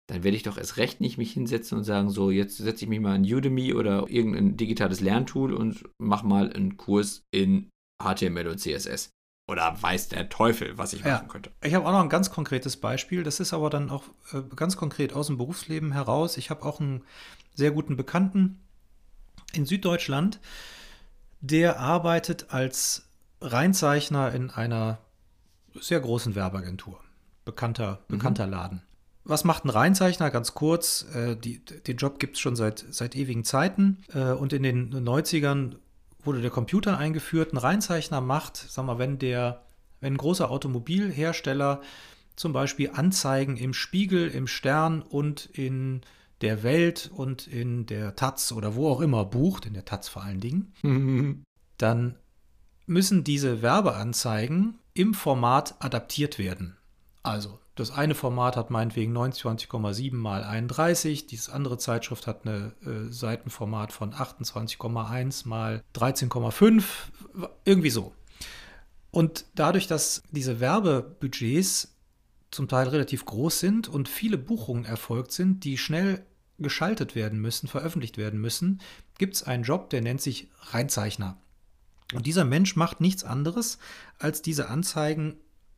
dann 0.07 0.23
werde 0.23 0.37
ich 0.37 0.43
doch 0.43 0.59
erst 0.59 0.77
recht 0.77 1.01
nicht 1.01 1.17
mich 1.17 1.33
hinsetzen 1.33 1.79
und 1.79 1.85
sagen, 1.85 2.11
so, 2.11 2.31
jetzt 2.31 2.59
setze 2.59 2.85
ich 2.85 2.91
mich 2.91 3.01
mal 3.01 3.17
in 3.17 3.25
Udemy 3.25 3.73
oder 3.73 4.07
irgendein 4.11 4.59
digitales 4.59 5.01
Lerntool 5.01 5.55
und 5.55 5.89
mache 5.97 6.27
mal 6.27 6.53
einen 6.53 6.77
Kurs 6.77 7.23
in 7.31 7.71
HTML 8.03 8.49
und 8.49 8.59
CSS. 8.59 9.09
Oder 9.49 9.83
weiß 9.83 10.11
der 10.11 10.29
Teufel, 10.29 10.77
was 10.77 10.93
ich 10.93 11.01
ja. 11.01 11.15
machen 11.15 11.29
könnte. 11.29 11.51
Ich 11.63 11.73
habe 11.73 11.87
auch 11.87 11.93
noch 11.93 12.03
ein 12.03 12.11
ganz 12.11 12.31
konkretes 12.31 12.77
Beispiel. 12.77 13.23
Das 13.23 13.41
ist 13.41 13.55
aber 13.55 13.71
dann 13.71 13.89
auch 13.89 14.05
äh, 14.35 14.43
ganz 14.55 14.77
konkret 14.77 15.15
aus 15.15 15.29
dem 15.29 15.39
Berufsleben 15.39 15.93
heraus. 15.93 16.37
Ich 16.37 16.51
habe 16.51 16.67
auch 16.67 16.81
einen 16.81 17.03
sehr 17.55 17.71
guten 17.71 17.97
Bekannten 17.97 18.61
in 19.55 19.65
Süddeutschland, 19.65 20.39
der 21.41 21.81
arbeitet 21.81 22.51
als 22.51 23.09
Reinzeichner 23.41 24.33
in 24.35 24.51
einer 24.51 24.99
sehr 25.81 26.01
großen 26.01 26.35
Werbeagentur. 26.35 27.01
Bekannter, 27.45 28.01
mhm. 28.09 28.17
bekannter 28.17 28.47
mhm. 28.47 28.53
Laden. 28.53 28.83
Was 29.25 29.45
macht 29.45 29.65
ein 29.65 29.71
Reinzeichner? 29.71 30.31
Ganz 30.31 30.55
kurz, 30.55 31.07
äh, 31.15 31.37
die, 31.37 31.65
den 31.65 31.97
Job 31.97 32.19
gibt 32.19 32.37
es 32.37 32.41
schon 32.41 32.57
seit, 32.57 32.85
seit 32.91 33.15
ewigen 33.15 33.45
Zeiten. 33.45 33.99
Äh, 34.13 34.33
und 34.33 34.53
in 34.53 34.63
den 34.63 34.93
90ern 34.93 35.77
wurde 36.25 36.41
der 36.41 36.51
Computer 36.51 36.99
eingeführt. 36.99 37.53
Ein 37.53 37.59
Reinzeichner 37.59 38.21
macht, 38.21 38.57
sag 38.57 38.87
mal, 38.87 38.99
wenn 38.99 39.19
der, 39.19 39.63
wenn 40.01 40.15
ein 40.15 40.19
großer 40.19 40.51
Automobilhersteller 40.51 41.81
zum 42.37 42.53
Beispiel 42.53 42.91
Anzeigen 42.95 43.57
im 43.57 43.75
Spiegel, 43.75 44.29
im 44.29 44.47
Stern 44.47 45.03
und 45.03 45.47
in 45.47 46.01
der 46.41 46.63
Welt 46.63 47.11
und 47.15 47.47
in 47.47 47.87
der 47.87 48.17
Taz 48.17 48.53
oder 48.53 48.75
wo 48.75 48.89
auch 48.89 49.01
immer 49.01 49.25
bucht, 49.27 49.67
in 49.67 49.75
der 49.75 49.85
Taz 49.85 50.09
vor 50.09 50.23
allen 50.25 50.41
Dingen, 50.41 50.73
mhm. 50.83 51.45
dann 51.77 52.17
müssen 52.87 53.25
diese 53.25 53.63
Werbeanzeigen 53.63 54.80
im 54.95 55.15
Format 55.15 55.77
adaptiert 55.79 56.39
werden. 56.39 56.77
Also 57.23 57.59
das 57.75 57.91
eine 57.91 58.15
Format 58.15 58.57
hat 58.57 58.71
meinetwegen 58.71 59.17
29,7 59.17 60.15
mal 60.15 60.45
31, 60.45 61.27
dieses 61.27 61.49
andere 61.49 61.79
Zeitschrift 61.79 62.27
hat 62.27 62.45
ein 62.45 62.73
äh, 62.85 63.11
Seitenformat 63.11 63.93
von 63.93 64.13
28,1 64.13 65.49
mal 65.49 65.83
13,5, 65.95 66.85
irgendwie 67.65 67.91
so. 67.91 68.13
Und 69.11 69.47
dadurch, 69.55 69.87
dass 69.87 70.23
diese 70.31 70.61
Werbebudgets 70.61 71.97
zum 72.51 72.69
Teil 72.69 72.89
relativ 72.89 73.25
groß 73.25 73.61
sind 73.61 73.89
und 73.89 74.09
viele 74.09 74.39
Buchungen 74.39 74.85
erfolgt 74.85 75.33
sind, 75.33 75.65
die 75.65 75.79
schnell 75.79 76.25
geschaltet 76.59 77.15
werden 77.15 77.41
müssen, 77.41 77.67
veröffentlicht 77.67 78.19
werden 78.19 78.41
müssen, 78.41 78.81
gibt 79.19 79.37
es 79.37 79.43
einen 79.43 79.65
Job, 79.65 79.91
der 79.91 80.03
nennt 80.03 80.21
sich 80.21 80.49
Reinzeichner. 80.61 81.39
Und 82.13 82.27
dieser 82.27 82.45
Mensch 82.45 82.77
macht 82.77 83.01
nichts 83.01 83.25
anderes, 83.25 83.79
als 84.19 84.43
diese 84.43 84.69
Anzeigen 84.69 85.37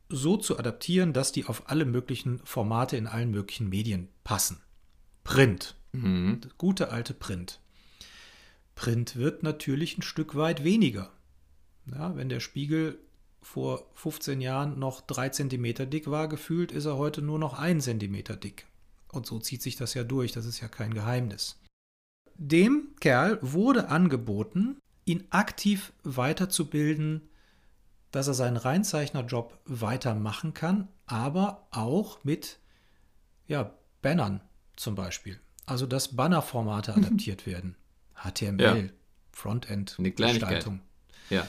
so 0.09 0.37
zu 0.37 0.57
adaptieren, 0.57 1.13
dass 1.13 1.31
die 1.31 1.45
auf 1.45 1.69
alle 1.69 1.85
möglichen 1.85 2.39
Formate 2.43 2.97
in 2.97 3.07
allen 3.07 3.31
möglichen 3.31 3.69
Medien 3.69 4.09
passen. 4.23 4.61
Print. 5.23 5.75
Mhm. 5.91 6.41
Gute 6.57 6.91
alte 6.91 7.13
Print. 7.13 7.59
Print 8.75 9.15
wird 9.15 9.43
natürlich 9.43 9.97
ein 9.97 10.01
Stück 10.01 10.35
weit 10.35 10.63
weniger. 10.63 11.11
Ja, 11.85 12.15
wenn 12.15 12.29
der 12.29 12.39
Spiegel 12.39 12.99
vor 13.41 13.85
15 13.95 14.41
Jahren 14.41 14.79
noch 14.79 15.01
3 15.01 15.29
cm 15.29 15.89
dick 15.89 16.09
war, 16.09 16.27
gefühlt 16.27 16.71
ist 16.71 16.85
er 16.85 16.97
heute 16.97 17.21
nur 17.21 17.39
noch 17.39 17.59
1 17.59 17.83
cm 17.83 18.39
dick. 18.39 18.65
Und 19.11 19.25
so 19.25 19.39
zieht 19.39 19.61
sich 19.61 19.75
das 19.75 19.93
ja 19.93 20.03
durch, 20.03 20.31
das 20.31 20.45
ist 20.45 20.61
ja 20.61 20.67
kein 20.67 20.93
Geheimnis. 20.93 21.59
Dem 22.35 22.95
Kerl 22.99 23.37
wurde 23.41 23.89
angeboten, 23.89 24.79
ihn 25.05 25.25
aktiv 25.29 25.93
weiterzubilden 26.03 27.29
dass 28.13 28.27
er 28.27 28.35
seinen 28.35 28.57
Reinzeichnerjob 28.57 29.59
weitermachen 29.65 30.53
kann, 30.53 30.87
aber 31.07 31.67
auch 31.71 32.23
mit 32.23 32.59
ja, 33.47 33.73
Bannern 34.03 34.39
zum 34.75 34.93
Beispiel. 34.93 35.39
Also 35.65 35.87
dass 35.87 36.15
Bannerformate 36.15 36.93
adaptiert 36.95 37.47
werden. 37.47 37.75
HTML, 38.15 38.61
ja. 38.61 38.89
Frontend, 39.31 39.97
Gestaltung. 39.97 40.81
Ja. 41.31 41.47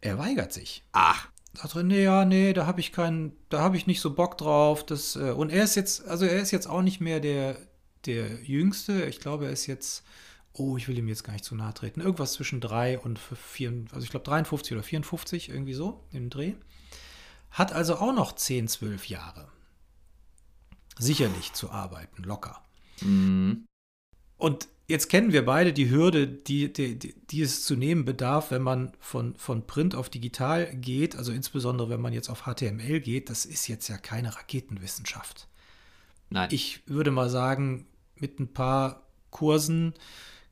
Er 0.00 0.18
weigert 0.18 0.52
sich. 0.52 0.82
Ach. 0.92 1.28
Sagt 1.52 1.76
er, 1.76 1.82
nee, 1.82 2.02
ja, 2.02 2.24
nee, 2.24 2.54
da 2.54 2.66
habe 2.66 2.80
ich 2.80 2.92
keinen, 2.92 3.36
da 3.50 3.60
habe 3.60 3.76
ich 3.76 3.86
nicht 3.86 4.00
so 4.00 4.14
Bock 4.14 4.38
drauf. 4.38 4.86
Das, 4.86 5.16
äh, 5.16 5.32
und 5.32 5.50
er 5.50 5.64
ist 5.64 5.74
jetzt, 5.74 6.06
also 6.08 6.24
er 6.24 6.40
ist 6.40 6.50
jetzt 6.50 6.66
auch 6.66 6.80
nicht 6.80 7.02
mehr 7.02 7.20
der, 7.20 7.58
der 8.06 8.42
Jüngste. 8.42 9.04
Ich 9.04 9.20
glaube, 9.20 9.44
er 9.44 9.52
ist 9.52 9.66
jetzt, 9.66 10.04
oh, 10.54 10.76
ich 10.76 10.88
will 10.88 10.98
ihm 10.98 11.08
jetzt 11.08 11.24
gar 11.24 11.32
nicht 11.32 11.44
zu 11.44 11.54
nahe 11.54 11.74
treten. 11.74 12.00
Irgendwas 12.00 12.34
zwischen 12.34 12.60
drei 12.60 12.98
und 12.98 13.18
vier, 13.18 13.72
also 13.92 14.04
ich 14.04 14.10
glaube 14.10 14.24
53 14.24 14.72
oder 14.72 14.82
54, 14.82 15.48
irgendwie 15.48 15.74
so 15.74 16.04
im 16.12 16.30
Dreh. 16.30 16.54
Hat 17.50 17.72
also 17.72 17.96
auch 17.96 18.14
noch 18.14 18.32
10, 18.32 18.68
12 18.68 19.08
Jahre. 19.08 19.48
Sicherlich 20.98 21.52
zu 21.52 21.70
arbeiten, 21.70 22.22
locker. 22.22 22.62
Mhm. 23.00 23.66
Und 24.36 24.68
jetzt 24.88 25.08
kennen 25.08 25.32
wir 25.32 25.44
beide 25.44 25.72
die 25.72 25.90
Hürde, 25.90 26.26
die, 26.26 26.72
die, 26.72 26.98
die 26.98 27.42
es 27.42 27.64
zu 27.64 27.76
nehmen 27.76 28.04
bedarf, 28.04 28.50
wenn 28.50 28.62
man 28.62 28.92
von, 29.00 29.34
von 29.36 29.66
Print 29.66 29.94
auf 29.94 30.10
digital 30.10 30.74
geht, 30.76 31.16
also 31.16 31.32
insbesondere 31.32 31.88
wenn 31.88 32.00
man 32.00 32.12
jetzt 32.12 32.28
auf 32.28 32.42
HTML 32.42 33.00
geht. 33.00 33.30
Das 33.30 33.44
ist 33.46 33.68
jetzt 33.68 33.88
ja 33.88 33.96
keine 33.96 34.34
Raketenwissenschaft. 34.34 35.48
Nein. 36.30 36.48
Ich 36.52 36.82
würde 36.86 37.10
mal 37.10 37.30
sagen, 37.30 37.86
mit 38.16 38.38
ein 38.40 38.52
paar 38.52 39.02
Kursen 39.30 39.94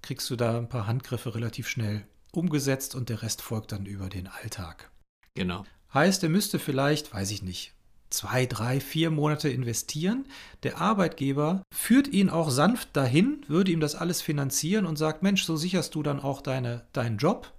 kriegst 0.02 0.28
du 0.30 0.36
da 0.36 0.56
ein 0.56 0.68
paar 0.68 0.86
Handgriffe 0.86 1.34
relativ 1.34 1.68
schnell 1.68 2.06
umgesetzt 2.32 2.94
und 2.94 3.08
der 3.08 3.22
Rest 3.22 3.42
folgt 3.42 3.72
dann 3.72 3.86
über 3.86 4.08
den 4.08 4.28
Alltag. 4.28 4.90
Genau. 5.34 5.64
Heißt, 5.92 6.22
er 6.22 6.28
müsste 6.28 6.58
vielleicht, 6.58 7.12
weiß 7.12 7.30
ich 7.32 7.42
nicht, 7.42 7.72
zwei, 8.10 8.46
drei, 8.46 8.80
vier 8.80 9.10
Monate 9.10 9.48
investieren. 9.48 10.26
Der 10.62 10.80
Arbeitgeber 10.80 11.62
führt 11.72 12.08
ihn 12.08 12.28
auch 12.28 12.50
sanft 12.50 12.96
dahin, 12.96 13.44
würde 13.48 13.72
ihm 13.72 13.80
das 13.80 13.94
alles 13.94 14.20
finanzieren 14.22 14.86
und 14.86 14.96
sagt, 14.96 15.22
Mensch, 15.22 15.44
so 15.44 15.56
sicherst 15.56 15.94
du 15.94 16.02
dann 16.02 16.20
auch 16.20 16.42
deine, 16.42 16.86
deinen 16.92 17.18
Job. 17.18 17.52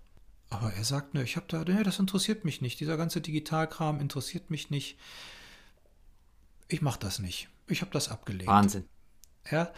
Aber 0.50 0.74
er 0.74 0.84
sagt, 0.84 1.14
ne, 1.14 1.24
ich 1.24 1.38
habe 1.38 1.46
da, 1.48 1.64
ne, 1.64 1.84
das 1.84 2.00
interessiert 2.00 2.44
mich 2.44 2.62
nicht. 2.62 2.80
Dieser 2.80 2.98
ganze 2.98 3.22
Digitalkram 3.22 4.02
interessiert 4.02 4.50
mich 4.50 4.70
nicht. 4.70 4.98
Ich 6.68 6.82
mache 6.82 7.00
das 7.00 7.20
nicht. 7.20 7.50
Ich 7.68 7.82
habe 7.82 7.92
das 7.92 8.10
abgelehnt. 8.10 8.48
Wahnsinn. 8.48 8.86
Ja, 9.50 9.72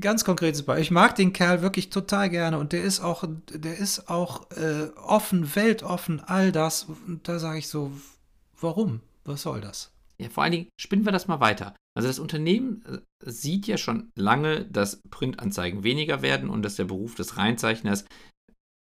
ganz 0.00 0.24
konkretes 0.24 0.64
Beispiel. 0.64 0.82
Ich 0.82 0.90
mag 0.90 1.14
den 1.14 1.32
Kerl 1.32 1.62
wirklich 1.62 1.90
total 1.90 2.28
gerne 2.28 2.58
und 2.58 2.72
der 2.72 2.82
ist 2.82 3.00
auch, 3.00 3.24
der 3.52 3.78
ist 3.78 4.08
auch 4.08 4.50
äh, 4.52 4.88
offen, 4.96 5.54
weltoffen, 5.54 6.20
all 6.20 6.52
das. 6.52 6.84
Und 6.84 7.28
da 7.28 7.38
sage 7.38 7.58
ich 7.58 7.68
so, 7.68 7.92
warum? 8.60 9.00
Was 9.24 9.42
soll 9.42 9.60
das? 9.60 9.92
Ja, 10.20 10.30
vor 10.30 10.42
allen 10.42 10.52
Dingen 10.52 10.68
spinnen 10.80 11.04
wir 11.04 11.12
das 11.12 11.28
mal 11.28 11.40
weiter. 11.40 11.76
Also 11.96 12.08
das 12.08 12.18
Unternehmen 12.18 12.84
äh, 12.84 12.98
sieht 13.24 13.66
ja 13.66 13.76
schon 13.76 14.10
lange, 14.16 14.64
dass 14.66 15.00
Printanzeigen 15.10 15.84
weniger 15.84 16.22
werden 16.22 16.50
und 16.50 16.62
dass 16.62 16.76
der 16.76 16.84
Beruf 16.84 17.14
des 17.14 17.36
Reinzeichners 17.36 18.04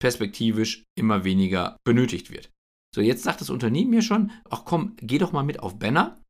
perspektivisch 0.02 0.84
immer 0.98 1.24
weniger 1.24 1.78
benötigt 1.86 2.32
wird. 2.32 2.50
So, 2.94 3.02
jetzt 3.02 3.24
sagt 3.24 3.42
das 3.42 3.50
Unternehmen 3.50 3.94
ja 3.94 4.02
schon, 4.02 4.32
ach 4.50 4.64
komm, 4.66 4.96
geh 4.98 5.18
doch 5.18 5.34
mal 5.34 5.44
mit 5.44 5.60
auf 5.60 5.80
Banner, 5.80 6.22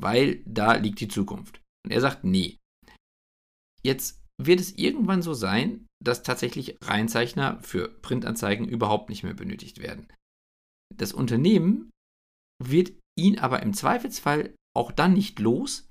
weil 0.00 0.42
da 0.44 0.74
liegt 0.74 1.00
die 1.00 1.08
Zukunft. 1.08 1.60
Und 1.84 1.92
er 1.92 2.00
sagt, 2.00 2.24
nee. 2.24 2.58
Jetzt 3.84 4.20
wird 4.40 4.60
es 4.60 4.76
irgendwann 4.76 5.22
so 5.22 5.34
sein, 5.34 5.86
dass 6.02 6.22
tatsächlich 6.22 6.76
Reinzeichner 6.82 7.60
für 7.62 7.88
Printanzeigen 7.88 8.68
überhaupt 8.68 9.10
nicht 9.10 9.22
mehr 9.22 9.34
benötigt 9.34 9.78
werden. 9.78 10.08
Das 10.96 11.12
Unternehmen 11.12 11.90
wird 12.62 12.92
ihn 13.18 13.38
aber 13.38 13.62
im 13.62 13.74
Zweifelsfall 13.74 14.54
auch 14.76 14.92
dann 14.92 15.12
nicht 15.12 15.38
los, 15.38 15.88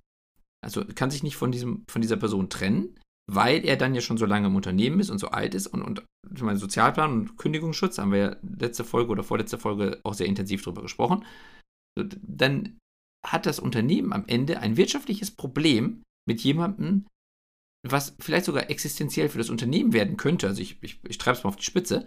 also 0.63 0.83
kann 0.85 1.11
sich 1.11 1.23
nicht 1.23 1.35
von, 1.35 1.51
diesem, 1.51 1.83
von 1.89 2.01
dieser 2.01 2.17
Person 2.17 2.49
trennen, 2.49 2.99
weil 3.31 3.63
er 3.65 3.77
dann 3.77 3.93
ja 3.93 4.01
schon 4.01 4.17
so 4.17 4.25
lange 4.25 4.47
im 4.47 4.55
Unternehmen 4.55 4.99
ist 4.99 5.09
und 5.09 5.19
so 5.19 5.29
alt 5.29 5.53
ist 5.53 5.67
und, 5.67 5.83
und 5.83 6.03
ich 6.33 6.41
meine, 6.41 6.57
Sozialplan 6.57 7.11
und 7.11 7.37
Kündigungsschutz 7.37 7.97
haben 7.97 8.11
wir 8.11 8.19
ja 8.19 8.35
letzte 8.41 8.83
Folge 8.83 9.11
oder 9.11 9.23
vorletzte 9.23 9.57
Folge 9.57 9.99
auch 10.03 10.13
sehr 10.13 10.27
intensiv 10.27 10.63
darüber 10.63 10.81
gesprochen. 10.81 11.25
Dann 11.97 12.77
hat 13.25 13.45
das 13.45 13.59
Unternehmen 13.59 14.13
am 14.13 14.25
Ende 14.27 14.59
ein 14.59 14.77
wirtschaftliches 14.77 15.31
Problem 15.31 16.03
mit 16.27 16.41
jemandem, 16.41 17.05
was 17.87 18.15
vielleicht 18.19 18.45
sogar 18.45 18.69
existenziell 18.69 19.29
für 19.29 19.37
das 19.37 19.49
Unternehmen 19.49 19.93
werden 19.93 20.17
könnte. 20.17 20.47
Also 20.47 20.61
ich, 20.61 20.81
ich, 20.81 20.99
ich 21.07 21.17
treibe 21.17 21.37
es 21.37 21.43
mal 21.43 21.49
auf 21.49 21.55
die 21.55 21.63
Spitze. 21.63 22.05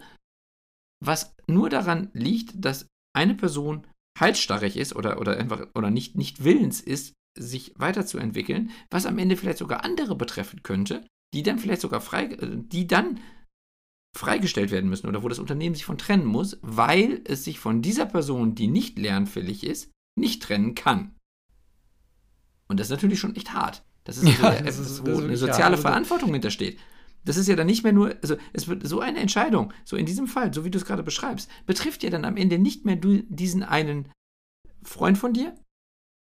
Was 1.03 1.35
nur 1.47 1.69
daran 1.69 2.09
liegt, 2.13 2.53
dass 2.55 2.87
eine 3.15 3.35
Person 3.35 3.85
halsstarrig 4.19 4.77
ist 4.77 4.95
oder, 4.95 5.19
oder 5.19 5.37
einfach 5.37 5.67
oder 5.73 5.89
nicht, 5.89 6.15
nicht 6.15 6.43
willens 6.43 6.81
ist, 6.81 7.13
sich 7.37 7.73
weiterzuentwickeln, 7.77 8.69
was 8.91 9.05
am 9.05 9.17
Ende 9.17 9.35
vielleicht 9.35 9.57
sogar 9.57 9.83
andere 9.83 10.15
betreffen 10.15 10.61
könnte, 10.61 11.05
die 11.33 11.41
dann 11.41 11.57
vielleicht 11.57 11.81
sogar 11.81 11.99
frei, 11.99 12.37
die 12.39 12.85
dann 12.85 13.19
freigestellt 14.15 14.69
werden 14.69 14.89
müssen 14.89 15.07
oder 15.07 15.23
wo 15.23 15.29
das 15.29 15.39
Unternehmen 15.39 15.73
sich 15.73 15.85
von 15.85 15.97
trennen 15.97 16.25
muss, 16.25 16.59
weil 16.61 17.21
es 17.25 17.43
sich 17.43 17.59
von 17.59 17.81
dieser 17.81 18.05
Person, 18.05 18.53
die 18.53 18.67
nicht 18.67 18.99
lernfähig 18.99 19.63
ist, 19.63 19.91
nicht 20.15 20.43
trennen 20.43 20.75
kann. 20.75 21.15
Und 22.67 22.79
das 22.79 22.87
ist 22.87 22.91
natürlich 22.91 23.19
schon 23.19 23.35
echt 23.35 23.53
hart. 23.53 23.83
Das 24.03 24.17
ist, 24.17 24.25
ja, 24.41 24.49
also 24.49 24.83
das 24.83 24.91
ist 24.91 25.05
wo 25.05 25.19
eine 25.19 25.37
soziale. 25.37 25.75
Also 25.75 25.81
Verantwortung 25.81 26.33
hintersteht. 26.33 26.79
Das 27.25 27.37
ist 27.37 27.47
ja 27.47 27.55
dann 27.55 27.67
nicht 27.67 27.83
mehr 27.83 27.93
nur, 27.93 28.15
also 28.21 28.35
es 28.51 28.67
wird 28.67 28.85
so 28.85 28.99
eine 28.99 29.19
Entscheidung, 29.19 29.71
so 29.85 29.95
in 29.95 30.05
diesem 30.05 30.27
Fall, 30.27 30.53
so 30.53 30.65
wie 30.65 30.71
du 30.71 30.77
es 30.77 30.85
gerade 30.85 31.03
beschreibst, 31.03 31.49
betrifft 31.65 32.03
ja 32.03 32.09
dann 32.09 32.25
am 32.25 32.35
Ende 32.35 32.59
nicht 32.59 32.83
mehr 32.83 32.97
du, 32.97 33.23
diesen 33.29 33.63
einen 33.63 34.11
Freund 34.83 35.17
von 35.17 35.33
dir, 35.33 35.55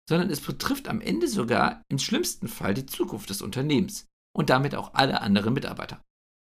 sondern 0.08 0.30
es 0.30 0.40
betrifft 0.40 0.88
am 0.88 1.02
Ende 1.02 1.28
sogar 1.28 1.82
im 1.88 1.98
schlimmsten 1.98 2.48
Fall 2.48 2.72
die 2.72 2.86
Zukunft 2.86 3.28
des 3.28 3.42
Unternehmens 3.42 4.06
und 4.34 4.48
damit 4.48 4.74
auch 4.74 4.94
alle 4.94 5.20
anderen 5.20 5.52
Mitarbeiter. 5.52 6.02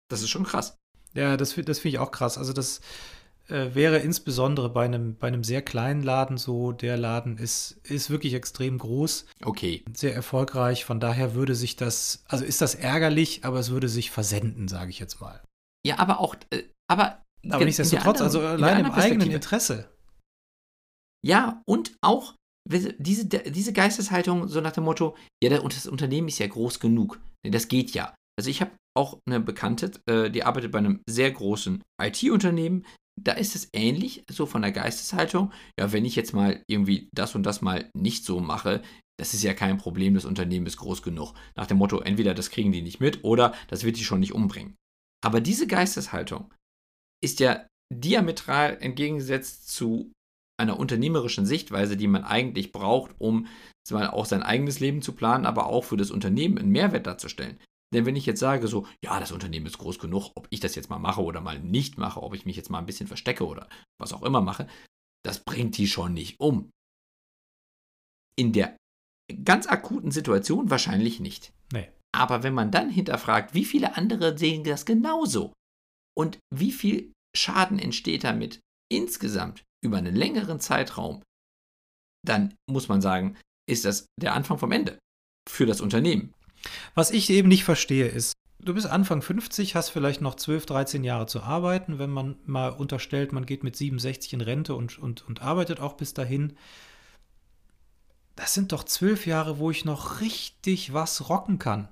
Das 0.10 0.22
ist 0.22 0.30
schon 0.30 0.44
krass. 0.44 0.78
Ja, 1.14 1.38
das, 1.38 1.56
das 1.56 1.80
finde 1.80 1.96
ich 1.96 2.00
auch 2.00 2.12
krass. 2.12 2.38
Also 2.38 2.52
das, 2.52 2.82
äh, 3.48 3.76
wäre 3.76 4.00
insbesondere 4.00 4.70
bei 4.70 4.86
einem, 4.86 5.16
bei 5.16 5.28
einem 5.28 5.44
sehr 5.44 5.62
kleinen 5.62 6.04
Laden 6.04 6.38
so. 6.38 6.72
Der 6.72 6.98
Laden 6.98 7.38
ist, 7.38 7.80
ist 7.84 8.10
wirklich 8.10 8.34
extrem 8.34 8.78
groß. 8.78 9.26
Okay. 9.44 9.84
Sehr 9.94 10.14
erfolgreich. 10.14 10.86
Von 10.86 11.00
daher 11.00 11.34
würde 11.36 11.56
sich 11.56 11.76
das, 11.76 12.24
also 12.28 12.46
ist 12.46 12.62
das 12.62 12.76
ärgerlich, 12.76 13.44
aber 13.44 13.60
es 13.60 13.72
würde 13.72 13.90
sich 13.90 14.12
versenden, 14.12 14.68
sage 14.68 14.90
ich 14.90 15.00
jetzt 15.00 15.20
mal. 15.22 15.42
Ja, 15.86 16.00
aber 16.00 16.20
auch, 16.20 16.36
äh, 16.52 16.64
aber. 16.90 17.22
Aber 17.50 17.66
nichtsdestotrotz, 17.66 18.22
also 18.22 18.42
allein 18.42 18.86
im 18.86 18.92
eigenen 18.92 19.32
Interesse. 19.32 19.90
Ja, 21.26 21.62
und 21.66 21.96
auch 22.02 22.36
diese, 22.70 22.94
diese 23.26 23.74
Geisteshaltung, 23.74 24.48
so 24.48 24.62
nach 24.62 24.72
dem 24.72 24.84
Motto, 24.84 25.16
ja, 25.44 25.50
das 25.50 25.88
Unternehmen 25.88 26.28
ist 26.28 26.40
ja 26.40 26.48
groß 26.48 26.80
genug. 26.80 27.20
Das 27.44 27.68
geht 27.68 27.92
ja. 27.92 28.14
Also 28.38 28.50
ich 28.50 28.62
habe 28.62 28.72
auch 28.96 29.20
eine 29.26 29.40
Bekannte, 29.40 29.92
äh, 30.06 30.30
die 30.30 30.44
arbeitet 30.44 30.72
bei 30.72 30.80
einem 30.80 31.02
sehr 31.10 31.32
großen 31.32 31.82
IT-Unternehmen, 32.02 32.86
da 33.20 33.34
ist 33.34 33.56
es 33.56 33.70
ähnlich, 33.74 34.24
so 34.30 34.46
von 34.46 34.62
der 34.62 34.72
Geisteshaltung. 34.72 35.52
Ja, 35.80 35.92
wenn 35.92 36.06
ich 36.06 36.16
jetzt 36.16 36.34
mal 36.34 36.64
irgendwie 36.68 37.10
das 37.14 37.36
und 37.36 37.44
das 37.44 37.62
mal 37.62 37.90
nicht 37.94 38.26
so 38.26 38.40
mache, 38.40 38.82
das 39.20 39.34
ist 39.34 39.44
ja 39.44 39.54
kein 39.54 39.78
Problem, 39.78 40.16
das 40.16 40.26
Unternehmen 40.26 40.66
ist 40.66 40.78
groß 40.78 41.04
genug. 41.04 41.34
Nach 41.56 41.68
dem 41.68 41.78
Motto, 41.78 42.00
entweder 42.00 42.34
das 42.34 42.50
kriegen 42.50 42.72
die 42.72 42.82
nicht 42.82 43.00
mit 43.00 43.24
oder 43.24 43.54
das 43.68 43.84
wird 43.84 43.98
die 43.98 44.04
schon 44.04 44.20
nicht 44.20 44.34
umbringen. 44.34 44.76
Aber 45.24 45.42
diese 45.42 45.68
Geisteshaltung 45.68 46.52
ist 47.24 47.40
ja 47.40 47.68
diametral 47.94 48.78
entgegengesetzt 48.82 49.70
zu 49.70 50.12
einer 50.60 50.80
unternehmerischen 50.80 51.46
Sichtweise, 51.46 51.98
die 51.98 52.08
man 52.08 52.24
eigentlich 52.24 52.72
braucht, 52.72 53.14
um 53.20 53.48
zwar 53.88 54.14
auch 54.14 54.26
sein 54.26 54.44
eigenes 54.44 54.80
Leben 54.80 55.02
zu 55.02 55.14
planen, 55.14 55.46
aber 55.46 55.68
auch 55.68 55.84
für 55.84 55.98
das 55.98 56.12
Unternehmen 56.12 56.58
einen 56.58 56.72
Mehrwert 56.72 57.08
darzustellen. 57.08 57.60
Denn 57.94 58.06
wenn 58.06 58.16
ich 58.16 58.26
jetzt 58.26 58.40
sage, 58.40 58.68
so, 58.68 58.88
ja, 59.04 59.20
das 59.20 59.32
Unternehmen 59.32 59.66
ist 59.66 59.78
groß 59.78 60.00
genug, 60.00 60.32
ob 60.36 60.48
ich 60.50 60.60
das 60.62 60.76
jetzt 60.76 60.90
mal 60.90 61.00
mache 61.00 61.22
oder 61.22 61.42
mal 61.42 61.60
nicht 61.60 61.98
mache, 61.98 62.22
ob 62.22 62.34
ich 62.34 62.46
mich 62.46 62.56
jetzt 62.56 62.70
mal 62.70 62.80
ein 62.80 62.86
bisschen 62.86 63.08
verstecke 63.08 63.46
oder 63.46 63.68
was 64.00 64.14
auch 64.14 64.24
immer 64.24 64.42
mache, 64.42 64.68
das 65.26 65.44
bringt 65.44 65.78
die 65.78 65.88
schon 65.88 66.14
nicht 66.14 66.40
um. 66.40 66.72
In 68.38 68.54
der 68.54 68.78
ganz 69.44 69.68
akuten 69.68 70.12
Situation 70.12 70.70
wahrscheinlich 70.70 71.20
nicht. 71.20 71.52
Nee. 71.74 71.90
Aber 72.14 72.44
wenn 72.44 72.54
man 72.54 72.72
dann 72.72 72.90
hinterfragt, 72.90 73.54
wie 73.54 73.66
viele 73.66 73.96
andere 73.96 74.38
sehen 74.38 74.64
das 74.64 74.86
genauso 74.86 75.54
und 76.18 76.40
wie 76.54 76.72
viel 76.72 77.14
Schaden 77.36 77.80
entsteht 77.80 78.24
damit 78.24 78.60
insgesamt 78.92 79.64
über 79.84 79.98
einen 79.98 80.16
längeren 80.16 80.60
Zeitraum, 80.60 81.24
dann 82.26 82.56
muss 82.70 82.88
man 82.88 83.02
sagen, 83.02 83.38
ist 83.70 83.86
das 83.86 84.06
der 84.20 84.34
Anfang 84.34 84.58
vom 84.58 84.72
Ende 84.72 85.00
für 85.50 85.66
das 85.66 85.82
Unternehmen. 85.82 86.34
Was 86.96 87.12
ich 87.12 87.30
eben 87.30 87.48
nicht 87.48 87.64
verstehe 87.64 88.08
ist, 88.08 88.34
du 88.60 88.74
bist 88.74 88.88
Anfang 88.88 89.22
50, 89.22 89.76
hast 89.76 89.90
vielleicht 89.90 90.22
noch 90.22 90.36
12, 90.36 90.66
13 90.66 91.04
Jahre 91.04 91.26
zu 91.26 91.42
arbeiten, 91.42 92.00
wenn 92.00 92.10
man 92.10 92.36
mal 92.46 92.70
unterstellt, 92.70 93.34
man 93.34 93.46
geht 93.46 93.64
mit 93.64 93.76
67 93.76 94.34
in 94.34 94.42
Rente 94.42 94.76
und, 94.76 95.00
und, 95.00 95.28
und 95.28 95.42
arbeitet 95.42 95.80
auch 95.80 95.94
bis 95.94 96.14
dahin. 96.14 96.54
Das 98.36 98.54
sind 98.54 98.72
doch 98.72 98.84
zwölf 98.84 99.26
Jahre, 99.26 99.60
wo 99.60 99.72
ich 99.72 99.86
noch 99.86 100.22
richtig 100.22 100.94
was 100.94 101.30
rocken 101.30 101.60
kann 101.60 101.90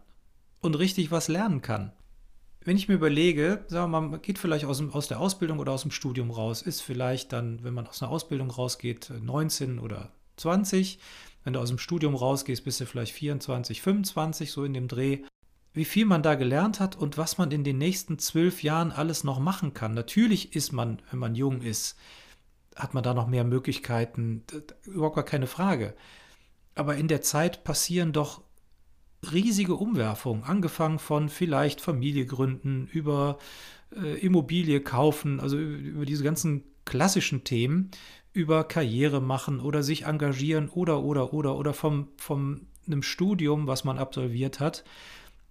und 0.61 0.75
richtig 0.75 1.11
was 1.11 1.27
lernen 1.27 1.61
kann. 1.61 1.91
Wenn 2.61 2.77
ich 2.77 2.87
mir 2.87 2.95
überlege, 2.95 3.63
sagen 3.67 3.91
wir 3.91 3.99
mal, 3.99 4.07
man 4.07 4.21
geht 4.21 4.37
vielleicht 4.37 4.65
aus, 4.65 4.77
dem, 4.77 4.91
aus 4.91 5.07
der 5.07 5.19
Ausbildung 5.19 5.59
oder 5.59 5.71
aus 5.71 5.83
dem 5.83 5.91
Studium 5.91 6.29
raus, 6.29 6.61
ist 6.61 6.81
vielleicht 6.81 7.31
dann, 7.31 7.63
wenn 7.63 7.73
man 7.73 7.87
aus 7.87 8.01
einer 8.01 8.11
Ausbildung 8.11 8.51
rausgeht, 8.51 9.11
19 9.21 9.79
oder 9.79 10.11
20, 10.37 10.99
wenn 11.43 11.53
du 11.53 11.59
aus 11.59 11.69
dem 11.69 11.77
Studium 11.77 12.15
rausgehst, 12.15 12.63
bist 12.63 12.79
du 12.79 12.85
vielleicht 12.85 13.13
24, 13.13 13.81
25, 13.81 14.51
so 14.51 14.63
in 14.63 14.73
dem 14.73 14.87
Dreh. 14.87 15.19
Wie 15.73 15.85
viel 15.85 16.05
man 16.05 16.23
da 16.23 16.35
gelernt 16.35 16.79
hat 16.79 16.95
und 16.95 17.17
was 17.17 17.37
man 17.37 17.51
in 17.51 17.63
den 17.63 17.77
nächsten 17.77 18.19
zwölf 18.19 18.63
Jahren 18.63 18.91
alles 18.91 19.23
noch 19.23 19.39
machen 19.39 19.73
kann. 19.73 19.93
Natürlich 19.93 20.55
ist 20.55 20.71
man, 20.71 21.01
wenn 21.09 21.19
man 21.19 21.35
jung 21.35 21.61
ist, 21.61 21.97
hat 22.75 22.93
man 22.93 23.03
da 23.03 23.13
noch 23.13 23.27
mehr 23.27 23.43
Möglichkeiten, 23.43 24.43
überhaupt 24.85 25.15
gar 25.15 25.25
keine 25.25 25.47
Frage. 25.47 25.95
Aber 26.75 26.95
in 26.95 27.07
der 27.07 27.21
Zeit 27.21 27.63
passieren 27.63 28.13
doch 28.13 28.41
riesige 29.31 29.75
Umwerfungen, 29.75 30.43
angefangen 30.43 30.99
von 30.99 31.29
vielleicht 31.29 31.81
Familie 31.81 32.25
gründen, 32.25 32.87
über 32.87 33.37
äh, 33.95 34.19
Immobilie 34.19 34.81
kaufen, 34.81 35.39
also 35.39 35.57
über 35.57 36.05
diese 36.05 36.23
ganzen 36.23 36.63
klassischen 36.85 37.43
Themen, 37.43 37.91
über 38.33 38.63
Karriere 38.63 39.21
machen 39.21 39.59
oder 39.59 39.83
sich 39.83 40.05
engagieren 40.05 40.69
oder, 40.69 41.01
oder, 41.03 41.33
oder, 41.33 41.55
oder 41.55 41.73
vom, 41.73 42.09
vom 42.17 42.67
einem 42.85 43.03
Studium, 43.03 43.67
was 43.67 43.83
man 43.83 43.97
absolviert 43.97 44.59
hat, 44.59 44.83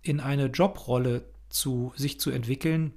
in 0.03 0.21
eine 0.21 0.47
Jobrolle 0.47 1.25
zu 1.49 1.93
sich 1.97 2.21
zu 2.21 2.31
entwickeln, 2.31 2.93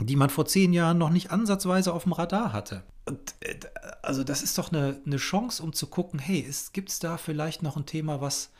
die 0.00 0.16
man 0.16 0.30
vor 0.30 0.46
zehn 0.46 0.72
Jahren 0.72 0.98
noch 0.98 1.10
nicht 1.10 1.30
ansatzweise 1.30 1.92
auf 1.92 2.04
dem 2.04 2.12
Radar 2.12 2.52
hatte. 2.52 2.82
Und, 3.06 3.34
äh, 3.40 3.56
also 4.02 4.24
das 4.24 4.42
ist 4.42 4.58
doch 4.58 4.72
eine, 4.72 5.00
eine 5.06 5.16
Chance, 5.16 5.62
um 5.62 5.72
zu 5.72 5.86
gucken, 5.86 6.18
hey, 6.18 6.48
gibt 6.72 6.88
es 6.90 6.98
da 6.98 7.16
vielleicht 7.16 7.62
noch 7.62 7.76
ein 7.76 7.86
Thema, 7.86 8.20
was, 8.20 8.50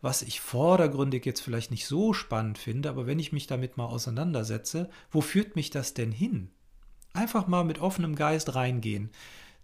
was 0.00 0.22
ich 0.22 0.40
vordergründig 0.40 1.26
jetzt 1.26 1.40
vielleicht 1.40 1.70
nicht 1.70 1.86
so 1.86 2.12
spannend 2.12 2.58
finde, 2.58 2.88
aber 2.88 3.06
wenn 3.06 3.18
ich 3.18 3.32
mich 3.32 3.46
damit 3.46 3.76
mal 3.76 3.86
auseinandersetze, 3.86 4.88
wo 5.10 5.20
führt 5.20 5.56
mich 5.56 5.70
das 5.70 5.94
denn 5.94 6.12
hin? 6.12 6.50
Einfach 7.12 7.48
mal 7.48 7.64
mit 7.64 7.80
offenem 7.80 8.14
Geist 8.14 8.54
reingehen. 8.54 9.10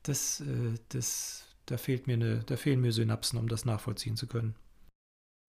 Das, 0.05 0.40
äh, 0.40 0.75
das, 0.90 1.57
da, 1.67 1.77
fehlt 1.77 2.07
mir 2.07 2.14
eine, 2.14 2.45
da 2.45 2.57
fehlen 2.57 2.81
mir 2.81 2.93
Synapsen, 2.93 3.38
um 3.38 3.49
das 3.49 3.64
nachvollziehen 3.64 4.17
zu 4.17 4.27
können. 4.27 4.55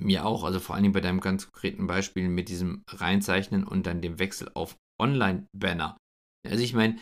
Mir 0.02 0.26
auch, 0.26 0.44
also 0.44 0.60
vor 0.60 0.76
allen 0.76 0.84
Dingen 0.84 0.94
bei 0.94 1.02
deinem 1.02 1.22
ganz 1.22 1.46
konkreten 1.52 1.88
Beispiel 1.88 2.28
mit 2.28 2.50
diesem 2.50 2.84
Reinzeichnen 2.89 3.63
und 3.63 3.86
dann 3.86 4.02
dem 4.02 4.20
Wechsel 4.20 4.50
auf 4.54 4.76
Online-Banner. 5.00 5.98
Also 6.46 6.63
ich 6.63 6.74
meine, 6.74 6.98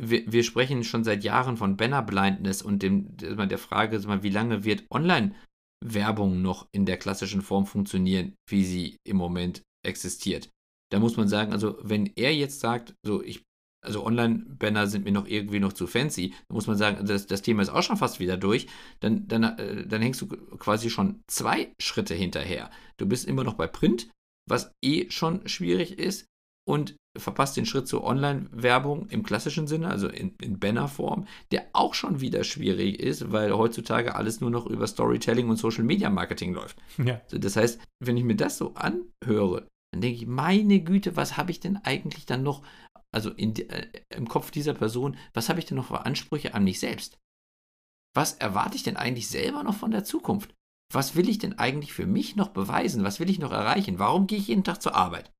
wir, 0.00 0.30
wir, 0.30 0.44
sprechen 0.44 0.84
schon 0.84 1.04
seit 1.04 1.24
Jahren 1.24 1.56
von 1.56 1.76
Banner-Blindness 1.76 2.62
und 2.62 2.82
dem, 2.82 3.16
der 3.16 3.58
Frage, 3.58 4.22
wie 4.22 4.30
lange 4.30 4.64
wird 4.64 4.84
Online-Werbung 4.90 6.40
noch 6.40 6.68
in 6.72 6.86
der 6.86 6.98
klassischen 6.98 7.42
Form 7.42 7.66
funktionieren, 7.66 8.34
wie 8.48 8.64
sie 8.64 8.96
im 9.06 9.16
Moment 9.16 9.62
existiert. 9.84 10.50
Da 10.90 11.00
muss 11.00 11.16
man 11.16 11.28
sagen, 11.28 11.52
also 11.52 11.78
wenn 11.82 12.12
er 12.16 12.34
jetzt 12.34 12.60
sagt, 12.60 12.94
so 13.04 13.22
ich 13.22 13.42
also 13.84 14.04
Online-Banner 14.04 14.86
sind 14.86 15.04
mir 15.04 15.12
noch 15.12 15.26
irgendwie 15.26 15.60
noch 15.60 15.72
zu 15.72 15.86
fancy. 15.86 16.34
Da 16.48 16.54
muss 16.54 16.66
man 16.66 16.76
sagen, 16.76 17.06
das, 17.06 17.26
das 17.26 17.42
Thema 17.42 17.62
ist 17.62 17.68
auch 17.68 17.82
schon 17.82 17.96
fast 17.96 18.20
wieder 18.20 18.36
durch. 18.36 18.66
Dann, 19.00 19.28
dann, 19.28 19.44
äh, 19.44 19.86
dann 19.86 20.02
hängst 20.02 20.20
du 20.20 20.26
quasi 20.26 20.90
schon 20.90 21.22
zwei 21.28 21.72
Schritte 21.80 22.14
hinterher. 22.14 22.70
Du 22.96 23.06
bist 23.06 23.26
immer 23.26 23.44
noch 23.44 23.54
bei 23.54 23.66
Print, 23.66 24.10
was 24.48 24.72
eh 24.84 25.10
schon 25.10 25.46
schwierig 25.46 25.98
ist, 25.98 26.26
und 26.68 26.96
verpasst 27.16 27.56
den 27.56 27.64
Schritt 27.64 27.88
zur 27.88 28.04
Online-Werbung 28.04 29.08
im 29.08 29.22
klassischen 29.22 29.66
Sinne, 29.66 29.88
also 29.88 30.08
in, 30.08 30.34
in 30.42 30.58
Banner-Form, 30.58 31.26
der 31.50 31.66
auch 31.72 31.94
schon 31.94 32.20
wieder 32.20 32.44
schwierig 32.44 33.00
ist, 33.00 33.32
weil 33.32 33.52
heutzutage 33.52 34.14
alles 34.14 34.42
nur 34.42 34.50
noch 34.50 34.66
über 34.66 34.86
Storytelling 34.86 35.48
und 35.48 35.56
Social-Media-Marketing 35.56 36.52
läuft. 36.52 36.76
Ja. 36.98 37.22
Also 37.24 37.38
das 37.38 37.56
heißt, 37.56 37.80
wenn 38.04 38.18
ich 38.18 38.24
mir 38.24 38.36
das 38.36 38.58
so 38.58 38.74
anhöre, 38.74 39.66
dann 39.92 40.02
denke 40.02 40.18
ich, 40.18 40.26
meine 40.26 40.80
Güte, 40.80 41.16
was 41.16 41.38
habe 41.38 41.50
ich 41.50 41.60
denn 41.60 41.78
eigentlich 41.78 42.26
dann 42.26 42.42
noch 42.42 42.62
also 43.14 43.30
in, 43.30 43.56
äh, 43.56 43.88
im 44.10 44.28
Kopf 44.28 44.50
dieser 44.50 44.74
Person, 44.74 45.16
was 45.34 45.48
habe 45.48 45.58
ich 45.58 45.66
denn 45.66 45.76
noch 45.76 45.86
für 45.86 46.04
Ansprüche 46.04 46.54
an 46.54 46.64
mich 46.64 46.80
selbst? 46.80 47.18
Was 48.14 48.34
erwarte 48.34 48.76
ich 48.76 48.82
denn 48.82 48.96
eigentlich 48.96 49.28
selber 49.28 49.62
noch 49.62 49.76
von 49.76 49.90
der 49.90 50.04
Zukunft? 50.04 50.54
Was 50.92 51.16
will 51.16 51.28
ich 51.28 51.38
denn 51.38 51.58
eigentlich 51.58 51.92
für 51.92 52.06
mich 52.06 52.36
noch 52.36 52.48
beweisen? 52.48 53.04
Was 53.04 53.20
will 53.20 53.30
ich 53.30 53.38
noch 53.38 53.52
erreichen? 53.52 53.98
Warum 53.98 54.26
gehe 54.26 54.38
ich 54.38 54.48
jeden 54.48 54.64
Tag 54.64 54.80
zur 54.80 54.94
Arbeit? 54.94 55.32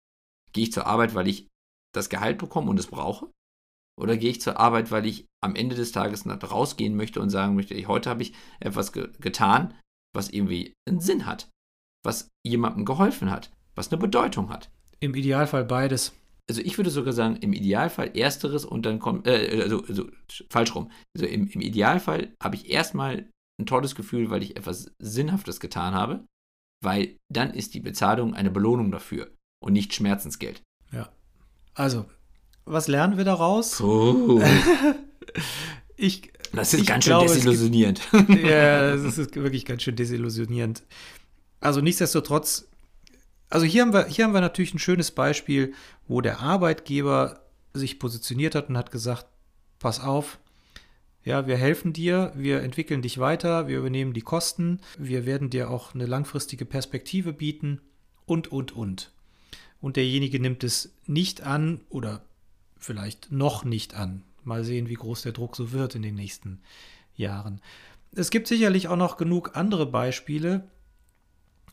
Gehe 0.52 0.64
ich 0.64 0.72
zur 0.72 0.86
Arbeit, 0.86 1.14
weil 1.14 1.28
ich 1.28 1.48
das 1.94 2.10
Gehalt 2.10 2.38
bekomme 2.38 2.70
und 2.70 2.78
es 2.78 2.86
brauche? 2.86 3.30
Oder 3.98 4.16
gehe 4.16 4.30
ich 4.30 4.40
zur 4.40 4.60
Arbeit, 4.60 4.90
weil 4.90 5.06
ich 5.06 5.26
am 5.42 5.56
Ende 5.56 5.74
des 5.74 5.92
Tages 5.92 6.24
rausgehen 6.26 6.94
möchte 6.94 7.20
und 7.20 7.30
sagen 7.30 7.54
möchte, 7.54 7.74
heute 7.88 8.10
habe 8.10 8.22
ich 8.22 8.32
etwas 8.60 8.92
ge 8.92 9.10
getan, 9.18 9.74
was 10.14 10.30
irgendwie 10.30 10.74
einen 10.88 11.00
Sinn 11.00 11.26
hat, 11.26 11.50
was 12.04 12.28
jemandem 12.46 12.84
geholfen 12.84 13.30
hat, 13.30 13.50
was 13.74 13.90
eine 13.90 13.98
Bedeutung 13.98 14.50
hat? 14.50 14.70
Im 15.00 15.14
Idealfall 15.14 15.64
beides 15.64 16.14
also 16.48 16.62
ich 16.62 16.78
würde 16.78 16.90
sogar 16.90 17.12
sagen, 17.12 17.36
im 17.36 17.52
Idealfall 17.52 18.16
ersteres 18.16 18.64
und 18.64 18.86
dann 18.86 18.98
kommt, 18.98 19.26
äh, 19.26 19.60
also, 19.62 19.84
also 19.84 20.08
falsch 20.50 20.74
rum. 20.74 20.90
Also 21.14 21.26
im, 21.26 21.48
im 21.48 21.60
Idealfall 21.60 22.32
habe 22.42 22.56
ich 22.56 22.70
erstmal 22.70 23.28
ein 23.60 23.66
tolles 23.66 23.94
Gefühl, 23.94 24.30
weil 24.30 24.42
ich 24.42 24.56
etwas 24.56 24.92
Sinnhaftes 24.98 25.60
getan 25.60 25.94
habe, 25.94 26.24
weil 26.82 27.16
dann 27.30 27.52
ist 27.52 27.74
die 27.74 27.80
Bezahlung 27.80 28.34
eine 28.34 28.50
Belohnung 28.50 28.90
dafür 28.90 29.30
und 29.62 29.72
nicht 29.72 29.94
Schmerzensgeld. 29.94 30.62
Ja. 30.92 31.10
Also, 31.74 32.06
was 32.64 32.88
lernen 32.88 33.16
wir 33.16 33.24
daraus? 33.24 33.80
Oh. 33.80 34.40
ich, 35.96 36.32
das 36.52 36.72
ist 36.72 36.86
ganz 36.86 37.04
glaube, 37.04 37.28
schön 37.28 37.36
desillusionierend. 37.36 38.00
Gibt, 38.10 38.42
ja, 38.44 38.96
das 38.96 39.18
ist 39.18 39.34
wirklich 39.36 39.64
ganz 39.64 39.82
schön 39.82 39.96
desillusionierend. 39.96 40.82
Also 41.60 41.80
nichtsdestotrotz 41.80 42.67
also 43.50 43.66
hier 43.66 43.82
haben 43.82 43.92
wir, 43.92 44.06
hier 44.06 44.24
haben 44.24 44.34
wir 44.34 44.40
natürlich 44.40 44.74
ein 44.74 44.78
schönes 44.78 45.10
Beispiel, 45.10 45.74
wo 46.06 46.20
der 46.20 46.40
Arbeitgeber 46.40 47.40
sich 47.72 47.98
positioniert 47.98 48.54
hat 48.54 48.68
und 48.68 48.76
hat 48.76 48.90
gesagt, 48.90 49.26
pass 49.78 50.00
auf, 50.00 50.38
ja, 51.24 51.46
wir 51.46 51.56
helfen 51.56 51.92
dir, 51.92 52.32
wir 52.34 52.62
entwickeln 52.62 53.02
dich 53.02 53.18
weiter, 53.18 53.68
wir 53.68 53.78
übernehmen 53.78 54.12
die 54.12 54.22
Kosten, 54.22 54.80
wir 54.98 55.26
werden 55.26 55.50
dir 55.50 55.70
auch 55.70 55.94
eine 55.94 56.06
langfristige 56.06 56.64
Perspektive 56.64 57.32
bieten 57.32 57.80
und, 58.24 58.50
und, 58.50 58.72
und. 58.72 59.12
Und 59.80 59.96
derjenige 59.96 60.40
nimmt 60.40 60.64
es 60.64 60.94
nicht 61.06 61.42
an 61.42 61.80
oder 61.88 62.22
vielleicht 62.78 63.30
noch 63.30 63.64
nicht 63.64 63.94
an. 63.94 64.24
Mal 64.44 64.64
sehen, 64.64 64.88
wie 64.88 64.94
groß 64.94 65.22
der 65.22 65.32
Druck 65.32 65.56
so 65.56 65.72
wird 65.72 65.94
in 65.94 66.02
den 66.02 66.14
nächsten 66.14 66.60
Jahren. 67.14 67.60
Es 68.12 68.30
gibt 68.30 68.48
sicherlich 68.48 68.88
auch 68.88 68.96
noch 68.96 69.16
genug 69.16 69.54
andere 69.54 69.86
Beispiele, 69.86 70.68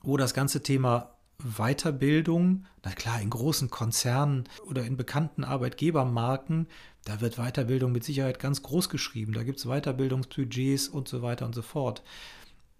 wo 0.04 0.18
das 0.18 0.34
ganze 0.34 0.62
Thema 0.62 1.15
Weiterbildung, 1.40 2.66
na 2.84 2.92
klar, 2.92 3.22
in 3.22 3.30
großen 3.30 3.70
Konzernen 3.70 4.46
oder 4.68 4.86
in 4.86 4.98
bekannten 4.98 5.44
Arbeitgebermarken, 5.44 6.68
da 7.04 7.22
wird 7.22 7.36
Weiterbildung 7.36 7.92
mit 7.92 8.04
Sicherheit 8.04 8.40
ganz 8.40 8.64
groß 8.64 8.90
geschrieben. 8.90 9.34
Da 9.34 9.44
gibt 9.44 9.60
es 9.60 9.66
Weiterbildungsbudgets 9.66 10.88
und 10.88 11.08
so 11.08 11.22
weiter 11.22 11.46
und 11.46 11.54
so 11.54 11.62
fort. 11.62 12.04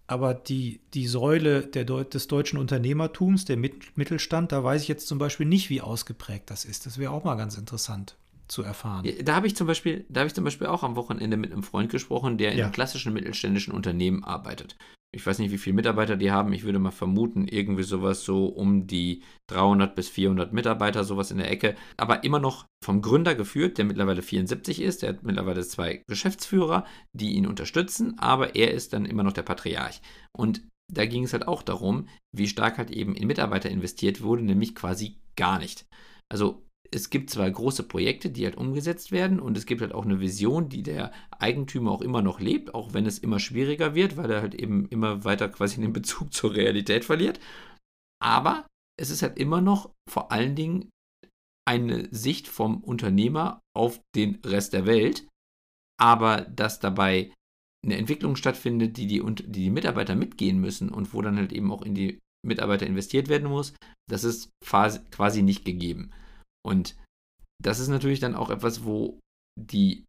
Aber 0.08 0.34
die, 0.34 0.80
die 0.94 1.06
Säule 1.06 1.66
der, 1.66 1.84
des 1.84 2.28
deutschen 2.28 2.58
Unternehmertums, 2.58 3.44
der 3.44 3.56
Mittelstand, 3.56 4.52
da 4.52 4.62
weiß 4.62 4.82
ich 4.82 4.88
jetzt 4.88 5.08
zum 5.08 5.18
Beispiel 5.18 5.46
nicht, 5.46 5.68
wie 5.68 5.80
ausgeprägt 5.80 6.50
das 6.50 6.64
ist. 6.64 6.86
Das 6.86 6.98
wäre 6.98 7.12
auch 7.12 7.24
mal 7.24 7.34
ganz 7.36 7.56
interessant 7.56 8.16
zu 8.48 8.62
erfahren. 8.62 9.08
Da 9.24 9.34
habe 9.34 9.48
ich 9.48 9.56
zum 9.56 9.66
Beispiel, 9.66 10.04
da 10.08 10.20
habe 10.20 10.28
ich 10.28 10.34
zum 10.34 10.44
Beispiel 10.44 10.68
auch 10.68 10.84
am 10.84 10.94
Wochenende 10.94 11.36
mit 11.36 11.52
einem 11.52 11.64
Freund 11.64 11.90
gesprochen, 11.90 12.38
der 12.38 12.52
in 12.52 12.58
ja. 12.58 12.64
einem 12.64 12.72
klassischen 12.72 13.12
mittelständischen 13.12 13.74
Unternehmen 13.74 14.22
arbeitet 14.22 14.76
ich 15.16 15.26
weiß 15.26 15.38
nicht, 15.38 15.50
wie 15.50 15.56
viele 15.56 15.76
Mitarbeiter 15.76 16.16
die 16.16 16.30
haben. 16.30 16.52
Ich 16.52 16.64
würde 16.64 16.78
mal 16.78 16.90
vermuten, 16.90 17.48
irgendwie 17.48 17.84
sowas 17.84 18.22
so 18.22 18.48
um 18.48 18.86
die 18.86 19.22
300 19.46 19.94
bis 19.94 20.10
400 20.10 20.52
Mitarbeiter, 20.52 21.04
sowas 21.04 21.30
in 21.30 21.38
der 21.38 21.50
Ecke. 21.50 21.74
Aber 21.96 22.22
immer 22.22 22.38
noch 22.38 22.66
vom 22.84 23.00
Gründer 23.00 23.34
geführt, 23.34 23.78
der 23.78 23.86
mittlerweile 23.86 24.20
74 24.20 24.82
ist. 24.82 25.00
Der 25.00 25.08
hat 25.08 25.22
mittlerweile 25.22 25.66
zwei 25.66 26.02
Geschäftsführer, 26.06 26.84
die 27.14 27.32
ihn 27.32 27.46
unterstützen, 27.46 28.18
aber 28.18 28.56
er 28.56 28.72
ist 28.72 28.92
dann 28.92 29.06
immer 29.06 29.22
noch 29.22 29.32
der 29.32 29.42
Patriarch. 29.42 30.02
Und 30.36 30.68
da 30.92 31.06
ging 31.06 31.24
es 31.24 31.32
halt 31.32 31.48
auch 31.48 31.62
darum, 31.62 32.08
wie 32.36 32.46
stark 32.46 32.76
halt 32.76 32.90
eben 32.90 33.14
in 33.14 33.26
Mitarbeiter 33.26 33.70
investiert 33.70 34.20
wurde, 34.22 34.42
nämlich 34.42 34.74
quasi 34.74 35.16
gar 35.34 35.58
nicht. 35.58 35.86
Also 36.28 36.65
es 36.92 37.10
gibt 37.10 37.30
zwar 37.30 37.50
große 37.50 37.82
Projekte, 37.84 38.30
die 38.30 38.44
halt 38.44 38.56
umgesetzt 38.56 39.12
werden 39.12 39.40
und 39.40 39.56
es 39.56 39.66
gibt 39.66 39.80
halt 39.80 39.92
auch 39.92 40.04
eine 40.04 40.20
Vision, 40.20 40.68
die 40.68 40.82
der 40.82 41.12
Eigentümer 41.30 41.90
auch 41.90 42.02
immer 42.02 42.22
noch 42.22 42.40
lebt, 42.40 42.74
auch 42.74 42.94
wenn 42.94 43.06
es 43.06 43.18
immer 43.18 43.38
schwieriger 43.38 43.94
wird, 43.94 44.16
weil 44.16 44.30
er 44.30 44.42
halt 44.42 44.54
eben 44.54 44.88
immer 44.88 45.24
weiter 45.24 45.48
quasi 45.48 45.80
den 45.80 45.92
Bezug 45.92 46.32
zur 46.32 46.54
Realität 46.54 47.04
verliert. 47.04 47.40
Aber 48.22 48.66
es 48.98 49.10
ist 49.10 49.22
halt 49.22 49.38
immer 49.38 49.60
noch 49.60 49.90
vor 50.08 50.32
allen 50.32 50.54
Dingen 50.54 50.90
eine 51.68 52.08
Sicht 52.12 52.48
vom 52.48 52.82
Unternehmer 52.82 53.60
auf 53.76 54.00
den 54.14 54.36
Rest 54.44 54.72
der 54.72 54.86
Welt, 54.86 55.26
aber 56.00 56.42
dass 56.42 56.80
dabei 56.80 57.32
eine 57.84 57.96
Entwicklung 57.96 58.36
stattfindet, 58.36 58.96
die 58.96 59.06
die, 59.06 59.22
die 59.22 59.52
die 59.52 59.70
Mitarbeiter 59.70 60.14
mitgehen 60.14 60.60
müssen 60.60 60.90
und 60.90 61.12
wo 61.12 61.22
dann 61.22 61.36
halt 61.36 61.52
eben 61.52 61.72
auch 61.72 61.82
in 61.82 61.94
die 61.94 62.18
Mitarbeiter 62.44 62.86
investiert 62.86 63.28
werden 63.28 63.48
muss, 63.48 63.74
das 64.08 64.24
ist 64.24 64.50
quasi 64.64 65.42
nicht 65.42 65.64
gegeben. 65.64 66.12
Und 66.66 66.96
das 67.62 67.78
ist 67.78 67.88
natürlich 67.88 68.20
dann 68.20 68.34
auch 68.34 68.50
etwas, 68.50 68.84
wo 68.84 69.20
die 69.58 70.04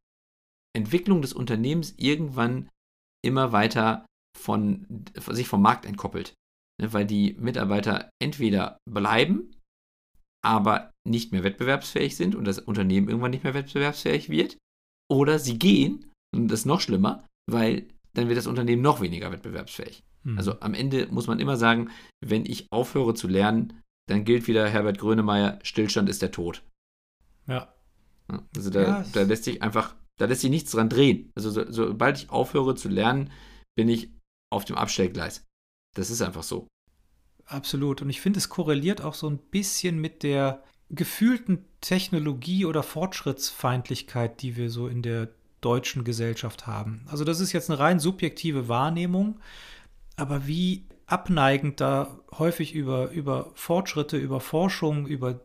Entwicklung 0.76 1.22
des 1.22 1.34
Unternehmens 1.34 1.94
irgendwann 1.98 2.70
immer 3.26 3.52
weiter 3.52 4.06
von, 4.38 5.06
sich 5.30 5.48
vom 5.48 5.62
Markt 5.62 5.86
entkoppelt. 5.86 6.34
Ne, 6.80 6.94
weil 6.94 7.06
die 7.06 7.34
Mitarbeiter 7.40 8.10
entweder 8.22 8.78
bleiben, 8.90 9.52
aber 10.46 10.92
nicht 11.08 11.32
mehr 11.32 11.44
wettbewerbsfähig 11.44 12.16
sind 12.16 12.36
und 12.36 12.46
das 12.46 12.60
Unternehmen 12.60 13.08
irgendwann 13.10 13.32
nicht 13.32 13.44
mehr 13.44 13.56
wettbewerbsfähig 13.56 14.30
wird, 14.30 14.58
oder 15.12 15.40
sie 15.40 15.58
gehen, 15.58 16.12
und 16.36 16.50
das 16.50 16.62
ist 16.62 16.66
noch 16.66 16.82
schlimmer, 16.82 17.26
weil 17.50 17.88
dann 18.14 18.28
wird 18.28 18.38
das 18.38 18.48
Unternehmen 18.48 18.82
noch 18.82 19.02
weniger 19.02 19.32
wettbewerbsfähig. 19.32 20.04
Hm. 20.24 20.38
Also 20.38 20.60
am 20.60 20.74
Ende 20.74 21.08
muss 21.08 21.28
man 21.28 21.40
immer 21.40 21.58
sagen, 21.58 21.90
wenn 22.24 22.46
ich 22.46 22.68
aufhöre 22.72 23.14
zu 23.16 23.28
lernen, 23.28 23.82
dann 24.08 24.26
gilt 24.26 24.48
wieder 24.48 24.68
Herbert 24.68 24.98
Grönemeyer, 24.98 25.60
Stillstand 25.64 26.10
ist 26.10 26.22
der 26.22 26.32
Tod. 26.32 26.64
Ja. 27.48 27.74
Also 28.56 28.70
da, 28.70 28.82
ja, 28.82 29.06
da 29.14 29.22
lässt 29.22 29.46
sich 29.46 29.62
einfach 29.62 29.96
Da 30.18 30.26
lässt 30.26 30.42
sich 30.42 30.50
nichts 30.50 30.72
dran 30.72 30.90
drehen. 30.90 31.32
Also 31.36 31.52
so, 31.52 31.72
sobald 31.72 32.18
ich 32.18 32.30
aufhöre 32.30 32.76
zu 32.76 32.90
lernen, 32.90 33.32
bin 33.76 33.88
ich 33.88 34.10
auf 34.52 34.66
dem 34.66 34.76
Abstellgleis. 34.76 35.46
Das 35.96 36.10
ist 36.10 36.22
einfach 36.22 36.44
so. 36.44 36.68
Absolut. 37.46 38.02
Und 38.02 38.10
ich 38.10 38.20
finde, 38.20 38.40
es 38.40 38.50
korreliert 38.50 39.02
auch 39.02 39.14
so 39.14 39.30
ein 39.30 39.38
bisschen 39.38 40.00
mit 40.00 40.24
der 40.24 40.64
gefühlten 40.90 41.66
Technologie- 41.82 42.66
oder 42.66 42.82
Fortschrittsfeindlichkeit, 42.84 44.42
die 44.42 44.56
wir 44.56 44.70
so 44.70 44.88
in 44.88 45.02
der 45.02 45.30
deutschen 45.62 46.04
Gesellschaft 46.04 46.66
haben. 46.66 47.06
Also 47.08 47.24
das 47.24 47.40
ist 47.40 47.52
jetzt 47.52 47.70
eine 47.70 47.80
rein 47.80 48.00
subjektive 48.00 48.68
Wahrnehmung, 48.68 49.40
aber 50.16 50.48
wie 50.48 50.88
abneigend 51.08 51.82
da 51.82 52.20
häufig 52.38 52.76
über, 52.76 53.10
über 53.12 53.52
Fortschritte, 53.56 54.18
über 54.18 54.40
Forschung, 54.40 55.08
über 55.08 55.40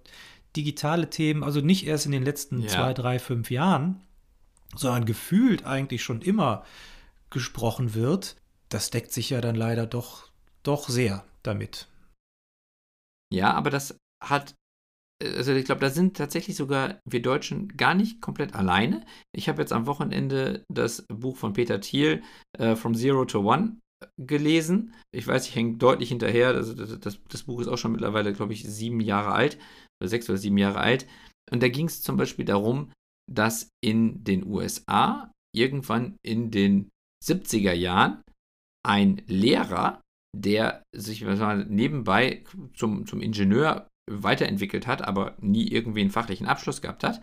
digitale 0.56 1.08
Themen, 1.08 1.42
also 1.44 1.60
nicht 1.60 1.86
erst 1.86 2.04
in 2.04 2.12
den 2.12 2.24
letzten 2.24 2.62
ja. 2.62 2.68
zwei, 2.68 2.92
drei, 2.92 3.18
fünf 3.18 3.50
Jahren, 3.50 4.02
sondern 4.74 5.06
gefühlt 5.06 5.64
eigentlich 5.64 6.02
schon 6.02 6.20
immer 6.20 6.64
gesprochen 7.30 7.94
wird, 7.94 8.36
das 8.68 8.90
deckt 8.90 9.12
sich 9.12 9.30
ja 9.30 9.40
dann 9.40 9.54
leider 9.54 9.86
doch, 9.86 10.28
doch 10.62 10.88
sehr 10.88 11.24
damit. 11.42 11.88
Ja, 13.32 13.54
aber 13.54 13.70
das 13.70 13.96
hat, 14.20 14.54
also 15.22 15.52
ich 15.52 15.64
glaube, 15.64 15.80
da 15.80 15.90
sind 15.90 16.16
tatsächlich 16.16 16.56
sogar 16.56 17.00
wir 17.04 17.22
Deutschen 17.22 17.68
gar 17.76 17.94
nicht 17.94 18.20
komplett 18.20 18.54
alleine. 18.54 19.06
Ich 19.32 19.48
habe 19.48 19.62
jetzt 19.62 19.72
am 19.72 19.86
Wochenende 19.86 20.64
das 20.68 21.06
Buch 21.08 21.36
von 21.36 21.52
Peter 21.54 21.80
Thiel, 21.80 22.22
äh, 22.58 22.76
From 22.76 22.94
Zero 22.94 23.24
to 23.24 23.40
One, 23.40 23.78
gelesen. 24.18 24.94
Ich 25.14 25.26
weiß, 25.26 25.46
ich 25.48 25.54
hänge 25.54 25.76
deutlich 25.76 26.08
hinterher. 26.08 26.48
Also 26.48 26.74
das, 26.74 26.98
das, 27.00 27.18
das, 27.28 27.42
Buch 27.42 27.60
ist 27.60 27.68
auch 27.68 27.78
schon 27.78 27.92
mittlerweile, 27.92 28.32
glaube 28.32 28.52
ich, 28.52 28.64
sieben 28.64 29.00
Jahre 29.00 29.32
alt, 29.32 29.58
oder 30.00 30.08
sechs 30.08 30.28
oder 30.28 30.38
sieben 30.38 30.58
Jahre 30.58 30.80
alt. 30.80 31.06
Und 31.50 31.62
da 31.62 31.68
ging 31.68 31.86
es 31.86 32.02
zum 32.02 32.16
Beispiel 32.16 32.44
darum, 32.44 32.92
dass 33.30 33.68
in 33.84 34.24
den 34.24 34.46
USA 34.46 35.30
irgendwann 35.54 36.16
in 36.24 36.50
den 36.50 36.90
70er 37.24 37.72
Jahren 37.72 38.22
ein 38.84 39.22
Lehrer, 39.26 40.00
der 40.36 40.82
sich 40.94 41.24
mal, 41.24 41.64
nebenbei 41.66 42.44
zum, 42.74 43.06
zum 43.06 43.20
Ingenieur 43.20 43.88
weiterentwickelt 44.10 44.86
hat, 44.86 45.02
aber 45.02 45.36
nie 45.40 45.68
irgendwie 45.68 46.00
einen 46.00 46.10
fachlichen 46.10 46.46
Abschluss 46.46 46.82
gehabt 46.82 47.04
hat, 47.04 47.22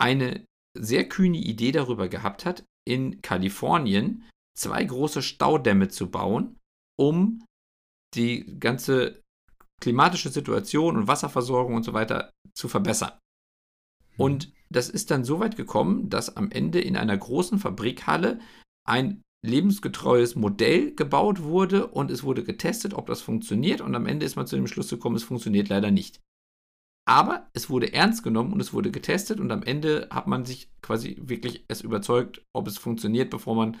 eine 0.00 0.44
sehr 0.76 1.08
kühne 1.08 1.38
Idee 1.38 1.72
darüber 1.72 2.08
gehabt 2.08 2.44
hat, 2.44 2.64
in 2.86 3.22
Kalifornien 3.22 4.24
zwei 4.56 4.84
große 4.84 5.22
Staudämme 5.22 5.88
zu 5.88 6.10
bauen, 6.10 6.58
um 6.98 7.44
die 8.14 8.58
ganze 8.60 9.22
klimatische 9.80 10.30
Situation 10.30 10.96
und 10.96 11.08
Wasserversorgung 11.08 11.74
und 11.74 11.82
so 11.82 11.92
weiter 11.92 12.32
zu 12.54 12.68
verbessern. 12.68 13.12
Mhm. 14.16 14.24
Und 14.24 14.52
das 14.70 14.88
ist 14.88 15.10
dann 15.10 15.24
so 15.24 15.40
weit 15.40 15.56
gekommen, 15.56 16.08
dass 16.08 16.36
am 16.36 16.50
Ende 16.50 16.80
in 16.80 16.96
einer 16.96 17.16
großen 17.16 17.58
Fabrikhalle 17.58 18.40
ein 18.86 19.22
lebensgetreues 19.44 20.36
Modell 20.36 20.94
gebaut 20.94 21.42
wurde 21.42 21.86
und 21.86 22.10
es 22.10 22.24
wurde 22.24 22.44
getestet, 22.44 22.94
ob 22.94 23.06
das 23.06 23.20
funktioniert 23.20 23.82
und 23.82 23.94
am 23.94 24.06
Ende 24.06 24.24
ist 24.24 24.36
man 24.36 24.46
zu 24.46 24.56
dem 24.56 24.66
Schluss 24.66 24.88
gekommen, 24.88 25.16
es 25.16 25.24
funktioniert 25.24 25.68
leider 25.68 25.90
nicht. 25.90 26.20
Aber 27.06 27.50
es 27.52 27.68
wurde 27.68 27.92
ernst 27.92 28.22
genommen 28.22 28.54
und 28.54 28.60
es 28.60 28.72
wurde 28.72 28.90
getestet 28.90 29.38
und 29.38 29.52
am 29.52 29.62
Ende 29.62 30.08
hat 30.10 30.26
man 30.26 30.46
sich 30.46 30.70
quasi 30.80 31.20
wirklich 31.20 31.66
es 31.68 31.82
überzeugt, 31.82 32.42
ob 32.54 32.66
es 32.66 32.78
funktioniert, 32.78 33.28
bevor 33.28 33.54
man 33.54 33.76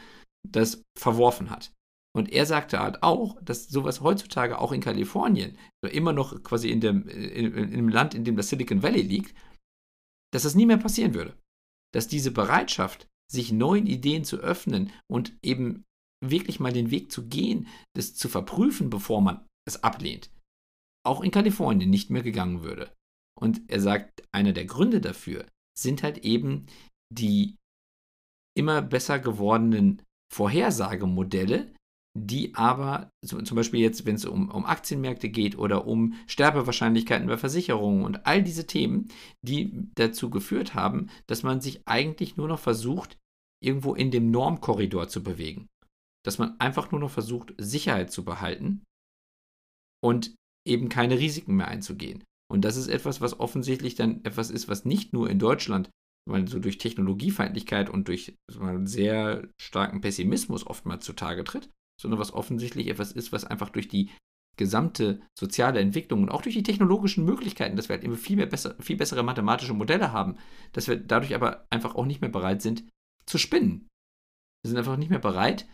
das 0.46 0.82
verworfen 0.98 1.50
hat. 1.50 1.72
Und 2.16 2.30
er 2.30 2.46
sagte 2.46 2.78
halt 2.78 3.02
auch, 3.02 3.40
dass 3.42 3.68
sowas 3.68 4.00
heutzutage 4.00 4.58
auch 4.58 4.70
in 4.70 4.80
Kalifornien, 4.80 5.58
immer 5.82 6.12
noch 6.12 6.42
quasi 6.44 6.70
in 6.70 6.80
dem, 6.80 7.08
in, 7.08 7.52
in 7.54 7.70
dem 7.72 7.88
Land, 7.88 8.14
in 8.14 8.24
dem 8.24 8.36
das 8.36 8.48
Silicon 8.48 8.82
Valley 8.82 9.02
liegt, 9.02 9.34
dass 10.32 10.44
das 10.44 10.54
nie 10.54 10.66
mehr 10.66 10.78
passieren 10.78 11.14
würde. 11.14 11.36
Dass 11.92 12.06
diese 12.08 12.30
Bereitschaft, 12.30 13.08
sich 13.30 13.52
neuen 13.52 13.86
Ideen 13.86 14.24
zu 14.24 14.36
öffnen 14.36 14.92
und 15.10 15.36
eben 15.42 15.84
wirklich 16.22 16.60
mal 16.60 16.72
den 16.72 16.90
Weg 16.90 17.10
zu 17.10 17.26
gehen, 17.26 17.66
das 17.96 18.14
zu 18.14 18.28
verprüfen, 18.28 18.90
bevor 18.90 19.20
man 19.20 19.44
es 19.66 19.82
ablehnt, 19.82 20.30
auch 21.04 21.22
in 21.22 21.30
Kalifornien 21.30 21.90
nicht 21.90 22.10
mehr 22.10 22.22
gegangen 22.22 22.62
würde. 22.62 22.92
Und 23.38 23.62
er 23.68 23.80
sagt, 23.80 24.22
einer 24.32 24.52
der 24.52 24.66
Gründe 24.66 25.00
dafür 25.00 25.46
sind 25.76 26.02
halt 26.02 26.18
eben 26.18 26.66
die 27.12 27.56
immer 28.56 28.82
besser 28.82 29.18
gewordenen 29.18 30.02
Vorhersagemodelle, 30.34 31.72
die 32.18 32.54
aber 32.54 33.10
zum 33.24 33.44
Beispiel 33.56 33.80
jetzt, 33.80 34.04
wenn 34.04 34.16
es 34.16 34.24
um, 34.24 34.50
um 34.50 34.66
Aktienmärkte 34.66 35.28
geht 35.28 35.56
oder 35.58 35.86
um 35.86 36.14
Sterbewahrscheinlichkeiten 36.26 37.26
bei 37.26 37.36
Versicherungen 37.36 38.04
und 38.04 38.26
all 38.26 38.42
diese 38.42 38.66
Themen, 38.66 39.08
die 39.42 39.88
dazu 39.94 40.30
geführt 40.30 40.74
haben, 40.74 41.08
dass 41.26 41.42
man 41.42 41.60
sich 41.60 41.86
eigentlich 41.86 42.36
nur 42.36 42.48
noch 42.48 42.60
versucht, 42.60 43.16
irgendwo 43.62 43.94
in 43.94 44.10
dem 44.10 44.30
Normkorridor 44.30 45.08
zu 45.08 45.22
bewegen. 45.22 45.68
Dass 46.24 46.38
man 46.38 46.58
einfach 46.58 46.90
nur 46.90 47.00
noch 47.00 47.10
versucht, 47.10 47.54
Sicherheit 47.58 48.10
zu 48.12 48.24
behalten 48.24 48.82
und 50.02 50.34
eben 50.66 50.88
keine 50.88 51.18
Risiken 51.18 51.56
mehr 51.56 51.68
einzugehen. 51.68 52.24
Und 52.50 52.64
das 52.64 52.76
ist 52.76 52.88
etwas, 52.88 53.20
was 53.20 53.38
offensichtlich 53.38 53.94
dann 53.94 54.24
etwas 54.24 54.50
ist, 54.50 54.68
was 54.68 54.84
nicht 54.84 55.12
nur 55.12 55.30
in 55.30 55.38
Deutschland 55.38 55.90
weil 56.28 56.48
so 56.48 56.58
durch 56.58 56.78
Technologiefeindlichkeit 56.78 57.90
und 57.90 58.08
durch 58.08 58.36
so 58.50 58.60
sehr 58.84 59.48
starken 59.60 60.00
Pessimismus 60.00 60.66
oftmals 60.66 61.04
zutage 61.04 61.44
tritt, 61.44 61.70
sondern 62.00 62.20
was 62.20 62.32
offensichtlich 62.32 62.88
etwas 62.88 63.12
ist, 63.12 63.32
was 63.32 63.44
einfach 63.44 63.70
durch 63.70 63.88
die 63.88 64.10
gesamte 64.56 65.20
soziale 65.38 65.80
Entwicklung 65.80 66.22
und 66.22 66.30
auch 66.30 66.42
durch 66.42 66.54
die 66.54 66.62
technologischen 66.62 67.24
Möglichkeiten, 67.24 67.76
dass 67.76 67.88
wir 67.88 67.96
halt 67.96 68.04
immer 68.04 68.16
viel, 68.16 68.36
mehr 68.36 68.46
besser, 68.46 68.76
viel 68.80 68.96
bessere 68.96 69.22
mathematische 69.22 69.74
Modelle 69.74 70.12
haben, 70.12 70.36
dass 70.72 70.86
wir 70.86 70.96
dadurch 70.96 71.34
aber 71.34 71.66
einfach 71.70 71.94
auch 71.96 72.06
nicht 72.06 72.20
mehr 72.20 72.30
bereit 72.30 72.62
sind 72.62 72.84
zu 73.26 73.38
spinnen. 73.38 73.88
Wir 74.62 74.68
sind 74.68 74.78
einfach 74.78 74.96
nicht 74.96 75.10
mehr 75.10 75.18
bereit, 75.18 75.66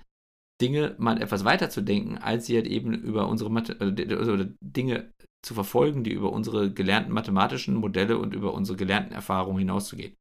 Dinge 0.60 0.94
mal 0.98 1.20
etwas 1.20 1.44
weiter 1.44 1.70
zu 1.70 1.80
denken, 1.82 2.18
als 2.18 2.46
sie 2.46 2.56
halt 2.56 2.66
eben 2.66 2.92
über 2.92 3.28
unsere 3.28 3.50
Mathe, 3.50 3.78
also 3.80 4.44
Dinge 4.60 5.12
zu 5.42 5.54
verfolgen, 5.54 6.04
die 6.04 6.12
über 6.12 6.32
unsere 6.32 6.72
gelernten 6.72 7.12
mathematischen 7.12 7.74
Modelle 7.76 8.18
und 8.18 8.34
über 8.34 8.52
unsere 8.52 8.76
gelernten 8.76 9.12
Erfahrungen 9.12 9.60
hinauszugehen. 9.60 10.16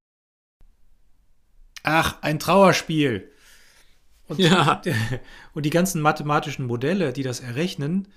Ach, 1.83 2.17
ein 2.21 2.39
Trauerspiel. 2.39 3.29
Und, 4.27 4.39
ja. 4.39 4.81
und 5.53 5.65
die 5.65 5.71
ganzen 5.71 6.01
mathematischen 6.01 6.65
Modelle, 6.65 7.13
die 7.13 7.23
das 7.23 7.39
errechnen, 7.39 8.07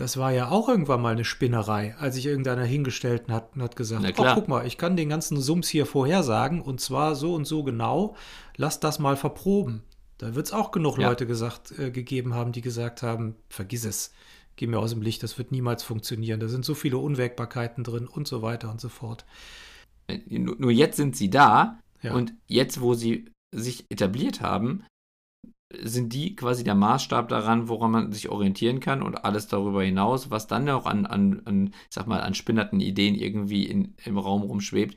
das 0.00 0.16
war 0.16 0.32
ja 0.32 0.48
auch 0.48 0.68
irgendwann 0.68 1.02
mal 1.02 1.12
eine 1.12 1.26
Spinnerei, 1.26 1.94
als 1.98 2.14
sich 2.14 2.24
irgendeiner 2.24 2.64
hingestellt 2.64 3.24
hat 3.28 3.54
und 3.54 3.62
hat 3.62 3.76
gesagt, 3.76 4.18
oh, 4.18 4.26
guck 4.34 4.48
mal, 4.48 4.66
ich 4.66 4.78
kann 4.78 4.96
den 4.96 5.10
ganzen 5.10 5.38
Sums 5.38 5.68
hier 5.68 5.84
vorhersagen 5.84 6.62
und 6.62 6.80
zwar 6.80 7.14
so 7.14 7.34
und 7.34 7.44
so 7.44 7.62
genau, 7.64 8.16
lass 8.56 8.80
das 8.80 8.98
mal 8.98 9.16
verproben. 9.16 9.82
Da 10.16 10.34
wird 10.34 10.46
es 10.46 10.52
auch 10.54 10.70
genug 10.70 10.98
ja. 10.98 11.08
Leute 11.08 11.26
gesagt, 11.26 11.78
äh, 11.78 11.90
gegeben 11.90 12.34
haben, 12.34 12.52
die 12.52 12.62
gesagt 12.62 13.02
haben, 13.02 13.36
vergiss 13.50 13.84
es, 13.84 14.12
geh 14.56 14.66
mir 14.66 14.78
aus 14.78 14.90
dem 14.90 15.02
Licht, 15.02 15.22
das 15.22 15.36
wird 15.36 15.52
niemals 15.52 15.82
funktionieren. 15.82 16.40
Da 16.40 16.48
sind 16.48 16.64
so 16.64 16.74
viele 16.74 16.96
Unwägbarkeiten 16.96 17.84
drin 17.84 18.06
und 18.06 18.26
so 18.26 18.40
weiter 18.40 18.70
und 18.70 18.80
so 18.80 18.88
fort. 18.88 19.26
Äh, 20.06 20.18
nur 20.28 20.70
jetzt 20.70 20.96
sind 20.96 21.14
sie 21.14 21.28
da 21.28 21.78
ja. 22.02 22.14
Und 22.14 22.34
jetzt, 22.46 22.80
wo 22.80 22.94
sie 22.94 23.26
sich 23.52 23.86
etabliert 23.90 24.40
haben, 24.40 24.84
sind 25.78 26.12
die 26.12 26.34
quasi 26.34 26.64
der 26.64 26.74
Maßstab 26.74 27.28
daran, 27.28 27.68
woran 27.68 27.90
man 27.92 28.12
sich 28.12 28.28
orientieren 28.28 28.80
kann 28.80 29.02
und 29.02 29.24
alles 29.24 29.46
darüber 29.46 29.82
hinaus, 29.82 30.30
was 30.30 30.48
dann 30.48 30.64
noch 30.64 30.86
an, 30.86 31.06
an, 31.06 31.42
an 31.44 31.66
ich 31.68 31.94
sag 31.94 32.06
mal, 32.06 32.20
an 32.20 32.34
spinnerten 32.34 32.80
Ideen 32.80 33.14
irgendwie 33.14 33.66
in, 33.66 33.94
im 34.04 34.18
Raum 34.18 34.42
rumschwebt, 34.42 34.96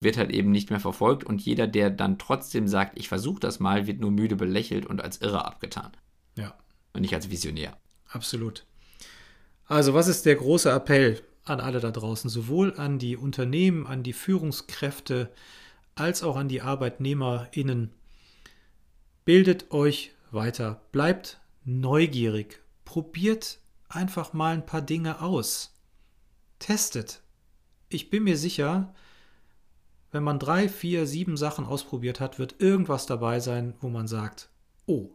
wird 0.00 0.16
halt 0.16 0.30
eben 0.30 0.50
nicht 0.50 0.70
mehr 0.70 0.80
verfolgt 0.80 1.24
und 1.24 1.40
jeder, 1.40 1.66
der 1.66 1.90
dann 1.90 2.18
trotzdem 2.18 2.68
sagt, 2.68 2.98
ich 2.98 3.08
versuche 3.08 3.40
das 3.40 3.60
mal, 3.60 3.86
wird 3.86 4.00
nur 4.00 4.10
müde 4.10 4.36
belächelt 4.36 4.86
und 4.86 5.02
als 5.02 5.20
irre 5.20 5.44
abgetan. 5.44 5.92
Ja. 6.36 6.54
Und 6.92 7.02
nicht 7.02 7.14
als 7.14 7.30
Visionär. 7.30 7.76
Absolut. 8.08 8.64
Also, 9.66 9.94
was 9.94 10.08
ist 10.08 10.26
der 10.26 10.36
große 10.36 10.70
Appell 10.70 11.22
an 11.44 11.60
alle 11.60 11.80
da 11.80 11.90
draußen, 11.90 12.30
sowohl 12.30 12.74
an 12.76 12.98
die 12.98 13.16
Unternehmen, 13.16 13.86
an 13.86 14.02
die 14.02 14.12
Führungskräfte, 14.12 15.32
als 15.94 16.22
auch 16.22 16.36
an 16.36 16.48
die 16.48 16.62
ArbeitnehmerInnen. 16.62 17.92
Bildet 19.24 19.70
euch 19.70 20.12
weiter, 20.30 20.82
bleibt 20.92 21.40
neugierig, 21.64 22.62
probiert 22.84 23.60
einfach 23.88 24.32
mal 24.32 24.54
ein 24.54 24.66
paar 24.66 24.82
Dinge 24.82 25.20
aus. 25.20 25.74
Testet. 26.58 27.22
Ich 27.88 28.10
bin 28.10 28.24
mir 28.24 28.36
sicher, 28.36 28.94
wenn 30.10 30.22
man 30.22 30.38
drei, 30.38 30.68
vier, 30.68 31.06
sieben 31.06 31.36
Sachen 31.36 31.64
ausprobiert 31.64 32.20
hat, 32.20 32.38
wird 32.38 32.60
irgendwas 32.60 33.06
dabei 33.06 33.40
sein, 33.40 33.74
wo 33.80 33.88
man 33.88 34.06
sagt, 34.06 34.50
oh, 34.86 35.10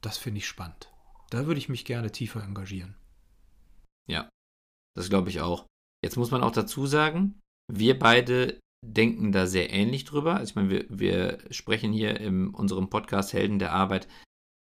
das 0.00 0.18
finde 0.18 0.38
ich 0.38 0.46
spannend. 0.46 0.92
Da 1.30 1.46
würde 1.46 1.58
ich 1.58 1.68
mich 1.68 1.84
gerne 1.84 2.12
tiefer 2.12 2.42
engagieren. 2.42 2.94
Ja, 4.06 4.28
das 4.94 5.08
glaube 5.08 5.28
ich 5.28 5.40
auch. 5.40 5.66
Jetzt 6.02 6.16
muss 6.16 6.30
man 6.30 6.42
auch 6.42 6.52
dazu 6.52 6.86
sagen, 6.86 7.40
wir 7.70 7.98
beide 7.98 8.58
denken 8.84 9.32
da 9.32 9.46
sehr 9.46 9.70
ähnlich 9.72 10.04
drüber. 10.04 10.36
Also 10.36 10.50
ich 10.50 10.56
meine, 10.56 10.70
wir, 10.70 10.86
wir 10.88 11.38
sprechen 11.50 11.92
hier 11.92 12.20
in 12.20 12.48
unserem 12.48 12.90
Podcast 12.90 13.32
Helden 13.32 13.58
der 13.58 13.72
Arbeit 13.72 14.08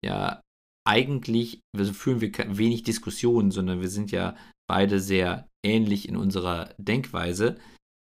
ja 0.05 0.41
eigentlich, 0.87 1.61
also 1.75 1.91
führen 1.93 2.21
wir 2.21 2.31
wenig 2.57 2.83
Diskussionen, 2.83 3.51
sondern 3.51 3.81
wir 3.81 3.89
sind 3.89 4.11
ja 4.11 4.35
beide 4.69 4.99
sehr 4.99 5.49
ähnlich 5.65 6.07
in 6.07 6.15
unserer 6.15 6.73
Denkweise. 6.77 7.57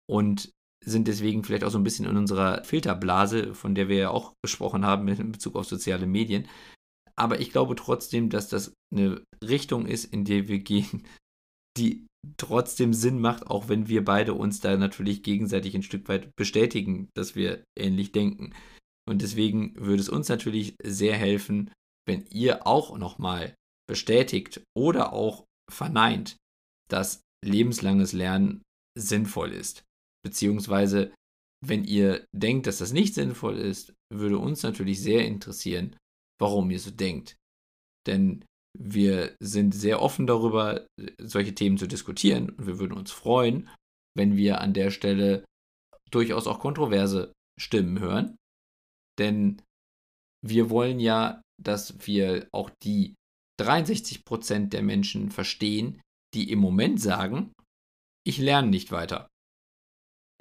Und 0.09 0.53
sind 0.85 1.09
deswegen 1.09 1.44
vielleicht 1.44 1.64
auch 1.64 1.70
so 1.70 1.79
ein 1.79 1.85
bisschen 1.85 2.07
in 2.07 2.16
unserer 2.16 2.64
Filterblase, 2.64 3.55
von 3.55 3.74
der 3.74 3.88
wir 3.88 3.96
ja 3.96 4.11
auch 4.11 4.35
gesprochen 4.42 4.85
haben 4.85 5.09
in 5.09 5.33
Bezug 5.33 5.57
auf 5.57 5.66
soziale 5.66 6.07
Medien. 6.07 6.48
Aber 7.16 7.40
ich 7.40 7.50
glaube 7.50 7.74
trotzdem, 7.74 8.31
dass 8.31 8.48
das 8.48 8.72
eine 8.94 9.22
Richtung 9.44 9.87
ist, 9.87 10.07
in 10.07 10.24
der 10.24 10.48
wir 10.48 10.61
gehen, 10.61 11.07
die 11.76 12.07
trotzdem 12.37 12.92
Sinn 12.92 13.20
macht, 13.20 13.46
auch 13.46 13.68
wenn 13.68 13.88
wir 13.88 14.04
beide 14.04 14.35
uns 14.35 14.61
da 14.61 14.76
natürlich 14.76 15.22
gegenseitig 15.22 15.74
ein 15.74 15.83
Stück 15.83 16.09
weit 16.09 16.35
bestätigen, 16.37 17.09
dass 17.14 17.35
wir 17.35 17.64
ähnlich 17.78 18.12
denken. 18.12 18.54
Und 19.09 19.22
deswegen 19.22 19.74
würde 19.76 20.00
es 20.00 20.09
uns 20.09 20.28
natürlich 20.28 20.74
sehr 20.83 21.16
helfen, 21.16 21.70
wenn 22.06 22.26
ihr 22.30 22.66
auch 22.66 22.96
nochmal 22.98 23.54
bestätigt 23.88 24.62
oder 24.76 25.12
auch 25.12 25.44
verneint, 25.70 26.37
dass 26.90 27.22
lebenslanges 27.44 28.12
Lernen 28.12 28.62
sinnvoll 28.98 29.52
ist. 29.52 29.85
Beziehungsweise, 30.24 31.12
wenn 31.64 31.85
ihr 31.85 32.24
denkt, 32.33 32.66
dass 32.66 32.78
das 32.78 32.92
nicht 32.92 33.14
sinnvoll 33.14 33.56
ist, 33.56 33.94
würde 34.12 34.38
uns 34.38 34.62
natürlich 34.62 35.00
sehr 35.00 35.24
interessieren, 35.26 35.96
warum 36.40 36.70
ihr 36.70 36.80
so 36.80 36.90
denkt. 36.90 37.37
Denn 38.06 38.44
wir 38.78 39.37
sind 39.40 39.74
sehr 39.74 40.00
offen 40.00 40.26
darüber, 40.26 40.87
solche 41.18 41.54
Themen 41.54 41.78
zu 41.78 41.87
diskutieren 41.87 42.50
und 42.50 42.66
wir 42.66 42.78
würden 42.78 42.96
uns 42.96 43.11
freuen, 43.11 43.68
wenn 44.16 44.37
wir 44.37 44.61
an 44.61 44.74
der 44.74 44.90
Stelle 44.90 45.44
durchaus 46.11 46.46
auch 46.46 46.59
kontroverse 46.59 47.33
Stimmen 47.59 47.98
hören. 48.00 48.37
Denn 49.18 49.62
wir 50.44 50.70
wollen 50.70 51.00
ja, 51.00 51.42
dass 51.62 52.06
wir 52.06 52.48
auch 52.52 52.70
die 52.83 53.14
63% 53.61 54.68
der 54.68 54.83
Menschen 54.83 55.30
verstehen, 55.30 56.00
die 56.35 56.50
im 56.50 56.59
Moment 56.59 57.00
sagen, 57.00 57.52
ich 58.26 58.38
lerne 58.38 58.68
nicht 58.68 58.92
weiter. 58.92 59.28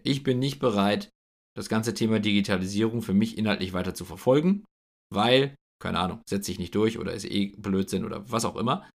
Ich 0.04 0.24
bin 0.24 0.39
nicht 0.39 0.60
bereit, 0.60 1.10
das 1.56 1.68
ganze 1.68 1.94
Thema 1.94 2.20
Digitalisierung 2.20 3.02
für 3.02 3.13
mich 3.13 3.38
inhaltlich 3.38 3.74
weiter 3.74 3.94
zu 3.94 4.06
verfolgen, 4.06 4.63
weil, 5.12 5.56
keine 5.82 6.00
Ahnung, 6.00 6.22
setzt 6.30 6.46
sich 6.46 6.60
nicht 6.60 6.76
durch 6.76 6.98
oder 6.98 7.13
ist 7.13 7.26
eh 7.26 7.56
Blödsinn 7.58 8.06
oder 8.06 8.30
was 8.30 8.46
auch 8.46 8.56
immer. 8.56 8.89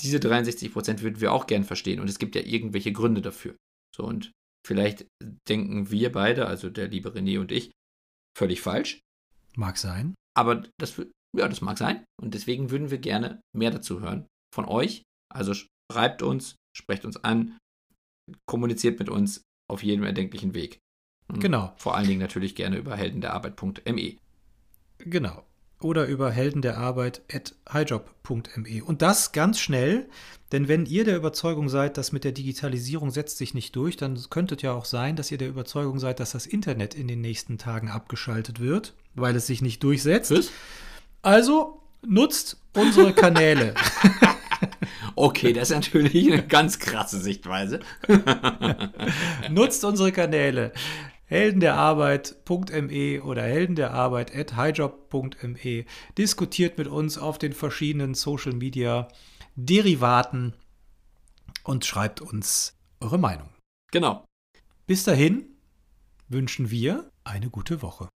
Diese 0.00 0.18
63% 0.18 1.00
würden 1.00 1.20
wir 1.20 1.32
auch 1.32 1.46
gern 1.46 1.64
verstehen 1.64 2.00
und 2.00 2.08
es 2.08 2.18
gibt 2.18 2.34
ja 2.34 2.42
irgendwelche 2.42 2.92
Gründe 2.92 3.20
dafür. 3.20 3.56
So 3.94 4.04
und 4.04 4.32
vielleicht 4.66 5.06
denken 5.48 5.90
wir 5.90 6.12
beide, 6.12 6.46
also 6.46 6.70
der 6.70 6.88
liebe 6.88 7.10
René 7.10 7.40
und 7.40 7.50
ich, 7.50 7.72
völlig 8.36 8.60
falsch. 8.60 9.00
Mag 9.56 9.76
sein. 9.76 10.14
Aber 10.36 10.64
das, 10.78 10.98
ja, 11.36 11.48
das 11.48 11.60
mag 11.60 11.78
sein. 11.78 12.04
Und 12.20 12.34
deswegen 12.34 12.70
würden 12.70 12.90
wir 12.90 12.98
gerne 12.98 13.40
mehr 13.56 13.72
dazu 13.72 14.00
hören 14.00 14.26
von 14.54 14.66
euch. 14.66 15.02
Also 15.34 15.52
schreibt 15.90 16.22
uns, 16.22 16.54
sprecht 16.76 17.04
uns 17.04 17.16
an, 17.16 17.58
kommuniziert 18.46 18.98
mit 18.98 19.08
uns 19.08 19.42
auf 19.68 19.82
jedem 19.82 20.04
erdenklichen 20.04 20.54
Weg. 20.54 20.78
Und 21.28 21.40
genau. 21.40 21.74
Vor 21.76 21.96
allen 21.96 22.06
Dingen 22.06 22.20
natürlich 22.20 22.54
gerne 22.54 22.78
über 22.78 22.96
heldenderarbeit.me. 22.96 24.16
Genau. 24.98 25.44
Oder 25.80 26.06
über 26.06 26.30
heldenderarbeit.highjob.me. 26.30 28.84
Und 28.84 29.02
das 29.02 29.32
ganz 29.32 29.60
schnell, 29.60 30.08
denn 30.50 30.66
wenn 30.66 30.86
ihr 30.86 31.04
der 31.04 31.16
Überzeugung 31.16 31.68
seid, 31.68 31.96
dass 31.96 32.10
mit 32.10 32.24
der 32.24 32.32
Digitalisierung 32.32 33.10
setzt 33.10 33.38
sich 33.38 33.54
nicht 33.54 33.76
durch, 33.76 33.96
dann 33.96 34.18
könnte 34.30 34.56
es 34.56 34.62
ja 34.62 34.72
auch 34.72 34.86
sein, 34.86 35.14
dass 35.14 35.30
ihr 35.30 35.38
der 35.38 35.48
Überzeugung 35.48 35.98
seid, 35.98 36.20
dass 36.20 36.32
das 36.32 36.46
Internet 36.46 36.94
in 36.94 37.06
den 37.06 37.20
nächsten 37.20 37.58
Tagen 37.58 37.90
abgeschaltet 37.90 38.60
wird, 38.60 38.94
weil 39.14 39.36
es 39.36 39.46
sich 39.46 39.62
nicht 39.62 39.82
durchsetzt. 39.82 40.32
Was? 40.32 40.50
Also 41.22 41.82
nutzt 42.06 42.56
unsere 42.74 43.12
Kanäle. 43.12 43.74
Okay, 45.14 45.52
das 45.52 45.70
ist 45.70 45.76
natürlich 45.76 46.32
eine 46.32 46.46
ganz 46.46 46.78
krasse 46.78 47.18
Sichtweise. 47.18 47.80
Nutzt 49.50 49.84
unsere 49.84 50.12
Kanäle 50.12 50.72
heldenderarbeit.me 51.28 53.22
oder 53.22 53.42
heldenderarbeit.highjob.me. 53.42 55.84
Diskutiert 56.16 56.78
mit 56.78 56.88
uns 56.88 57.18
auf 57.18 57.38
den 57.38 57.52
verschiedenen 57.52 58.14
Social 58.14 58.52
Media 58.52 59.08
Derivaten 59.54 60.54
und 61.64 61.84
schreibt 61.84 62.20
uns 62.20 62.76
eure 63.00 63.18
Meinung. 63.18 63.50
Genau. 63.90 64.24
Bis 64.86 65.04
dahin 65.04 65.44
wünschen 66.28 66.70
wir 66.70 67.10
eine 67.24 67.50
gute 67.50 67.82
Woche. 67.82 68.08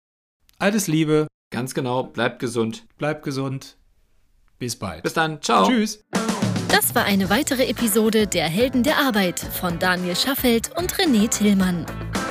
Alles 0.58 0.86
Liebe. 0.86 1.26
Ganz 1.50 1.74
genau. 1.74 2.04
Bleibt 2.04 2.38
gesund. 2.38 2.86
Bleibt 2.96 3.24
gesund. 3.24 3.76
Bis 4.58 4.76
bald. 4.76 5.02
Bis 5.02 5.14
dann. 5.14 5.42
Ciao. 5.42 5.66
Tschüss. 5.66 6.04
Das 6.68 6.94
war 6.94 7.04
eine 7.04 7.30
weitere 7.30 7.66
Episode 7.66 8.26
der 8.26 8.48
Helden 8.48 8.82
der 8.82 8.98
Arbeit 8.98 9.40
von 9.40 9.78
Daniel 9.78 10.14
Schaffelt 10.14 10.70
und 10.76 10.94
René 10.94 11.28
Tillmann. 11.28 11.86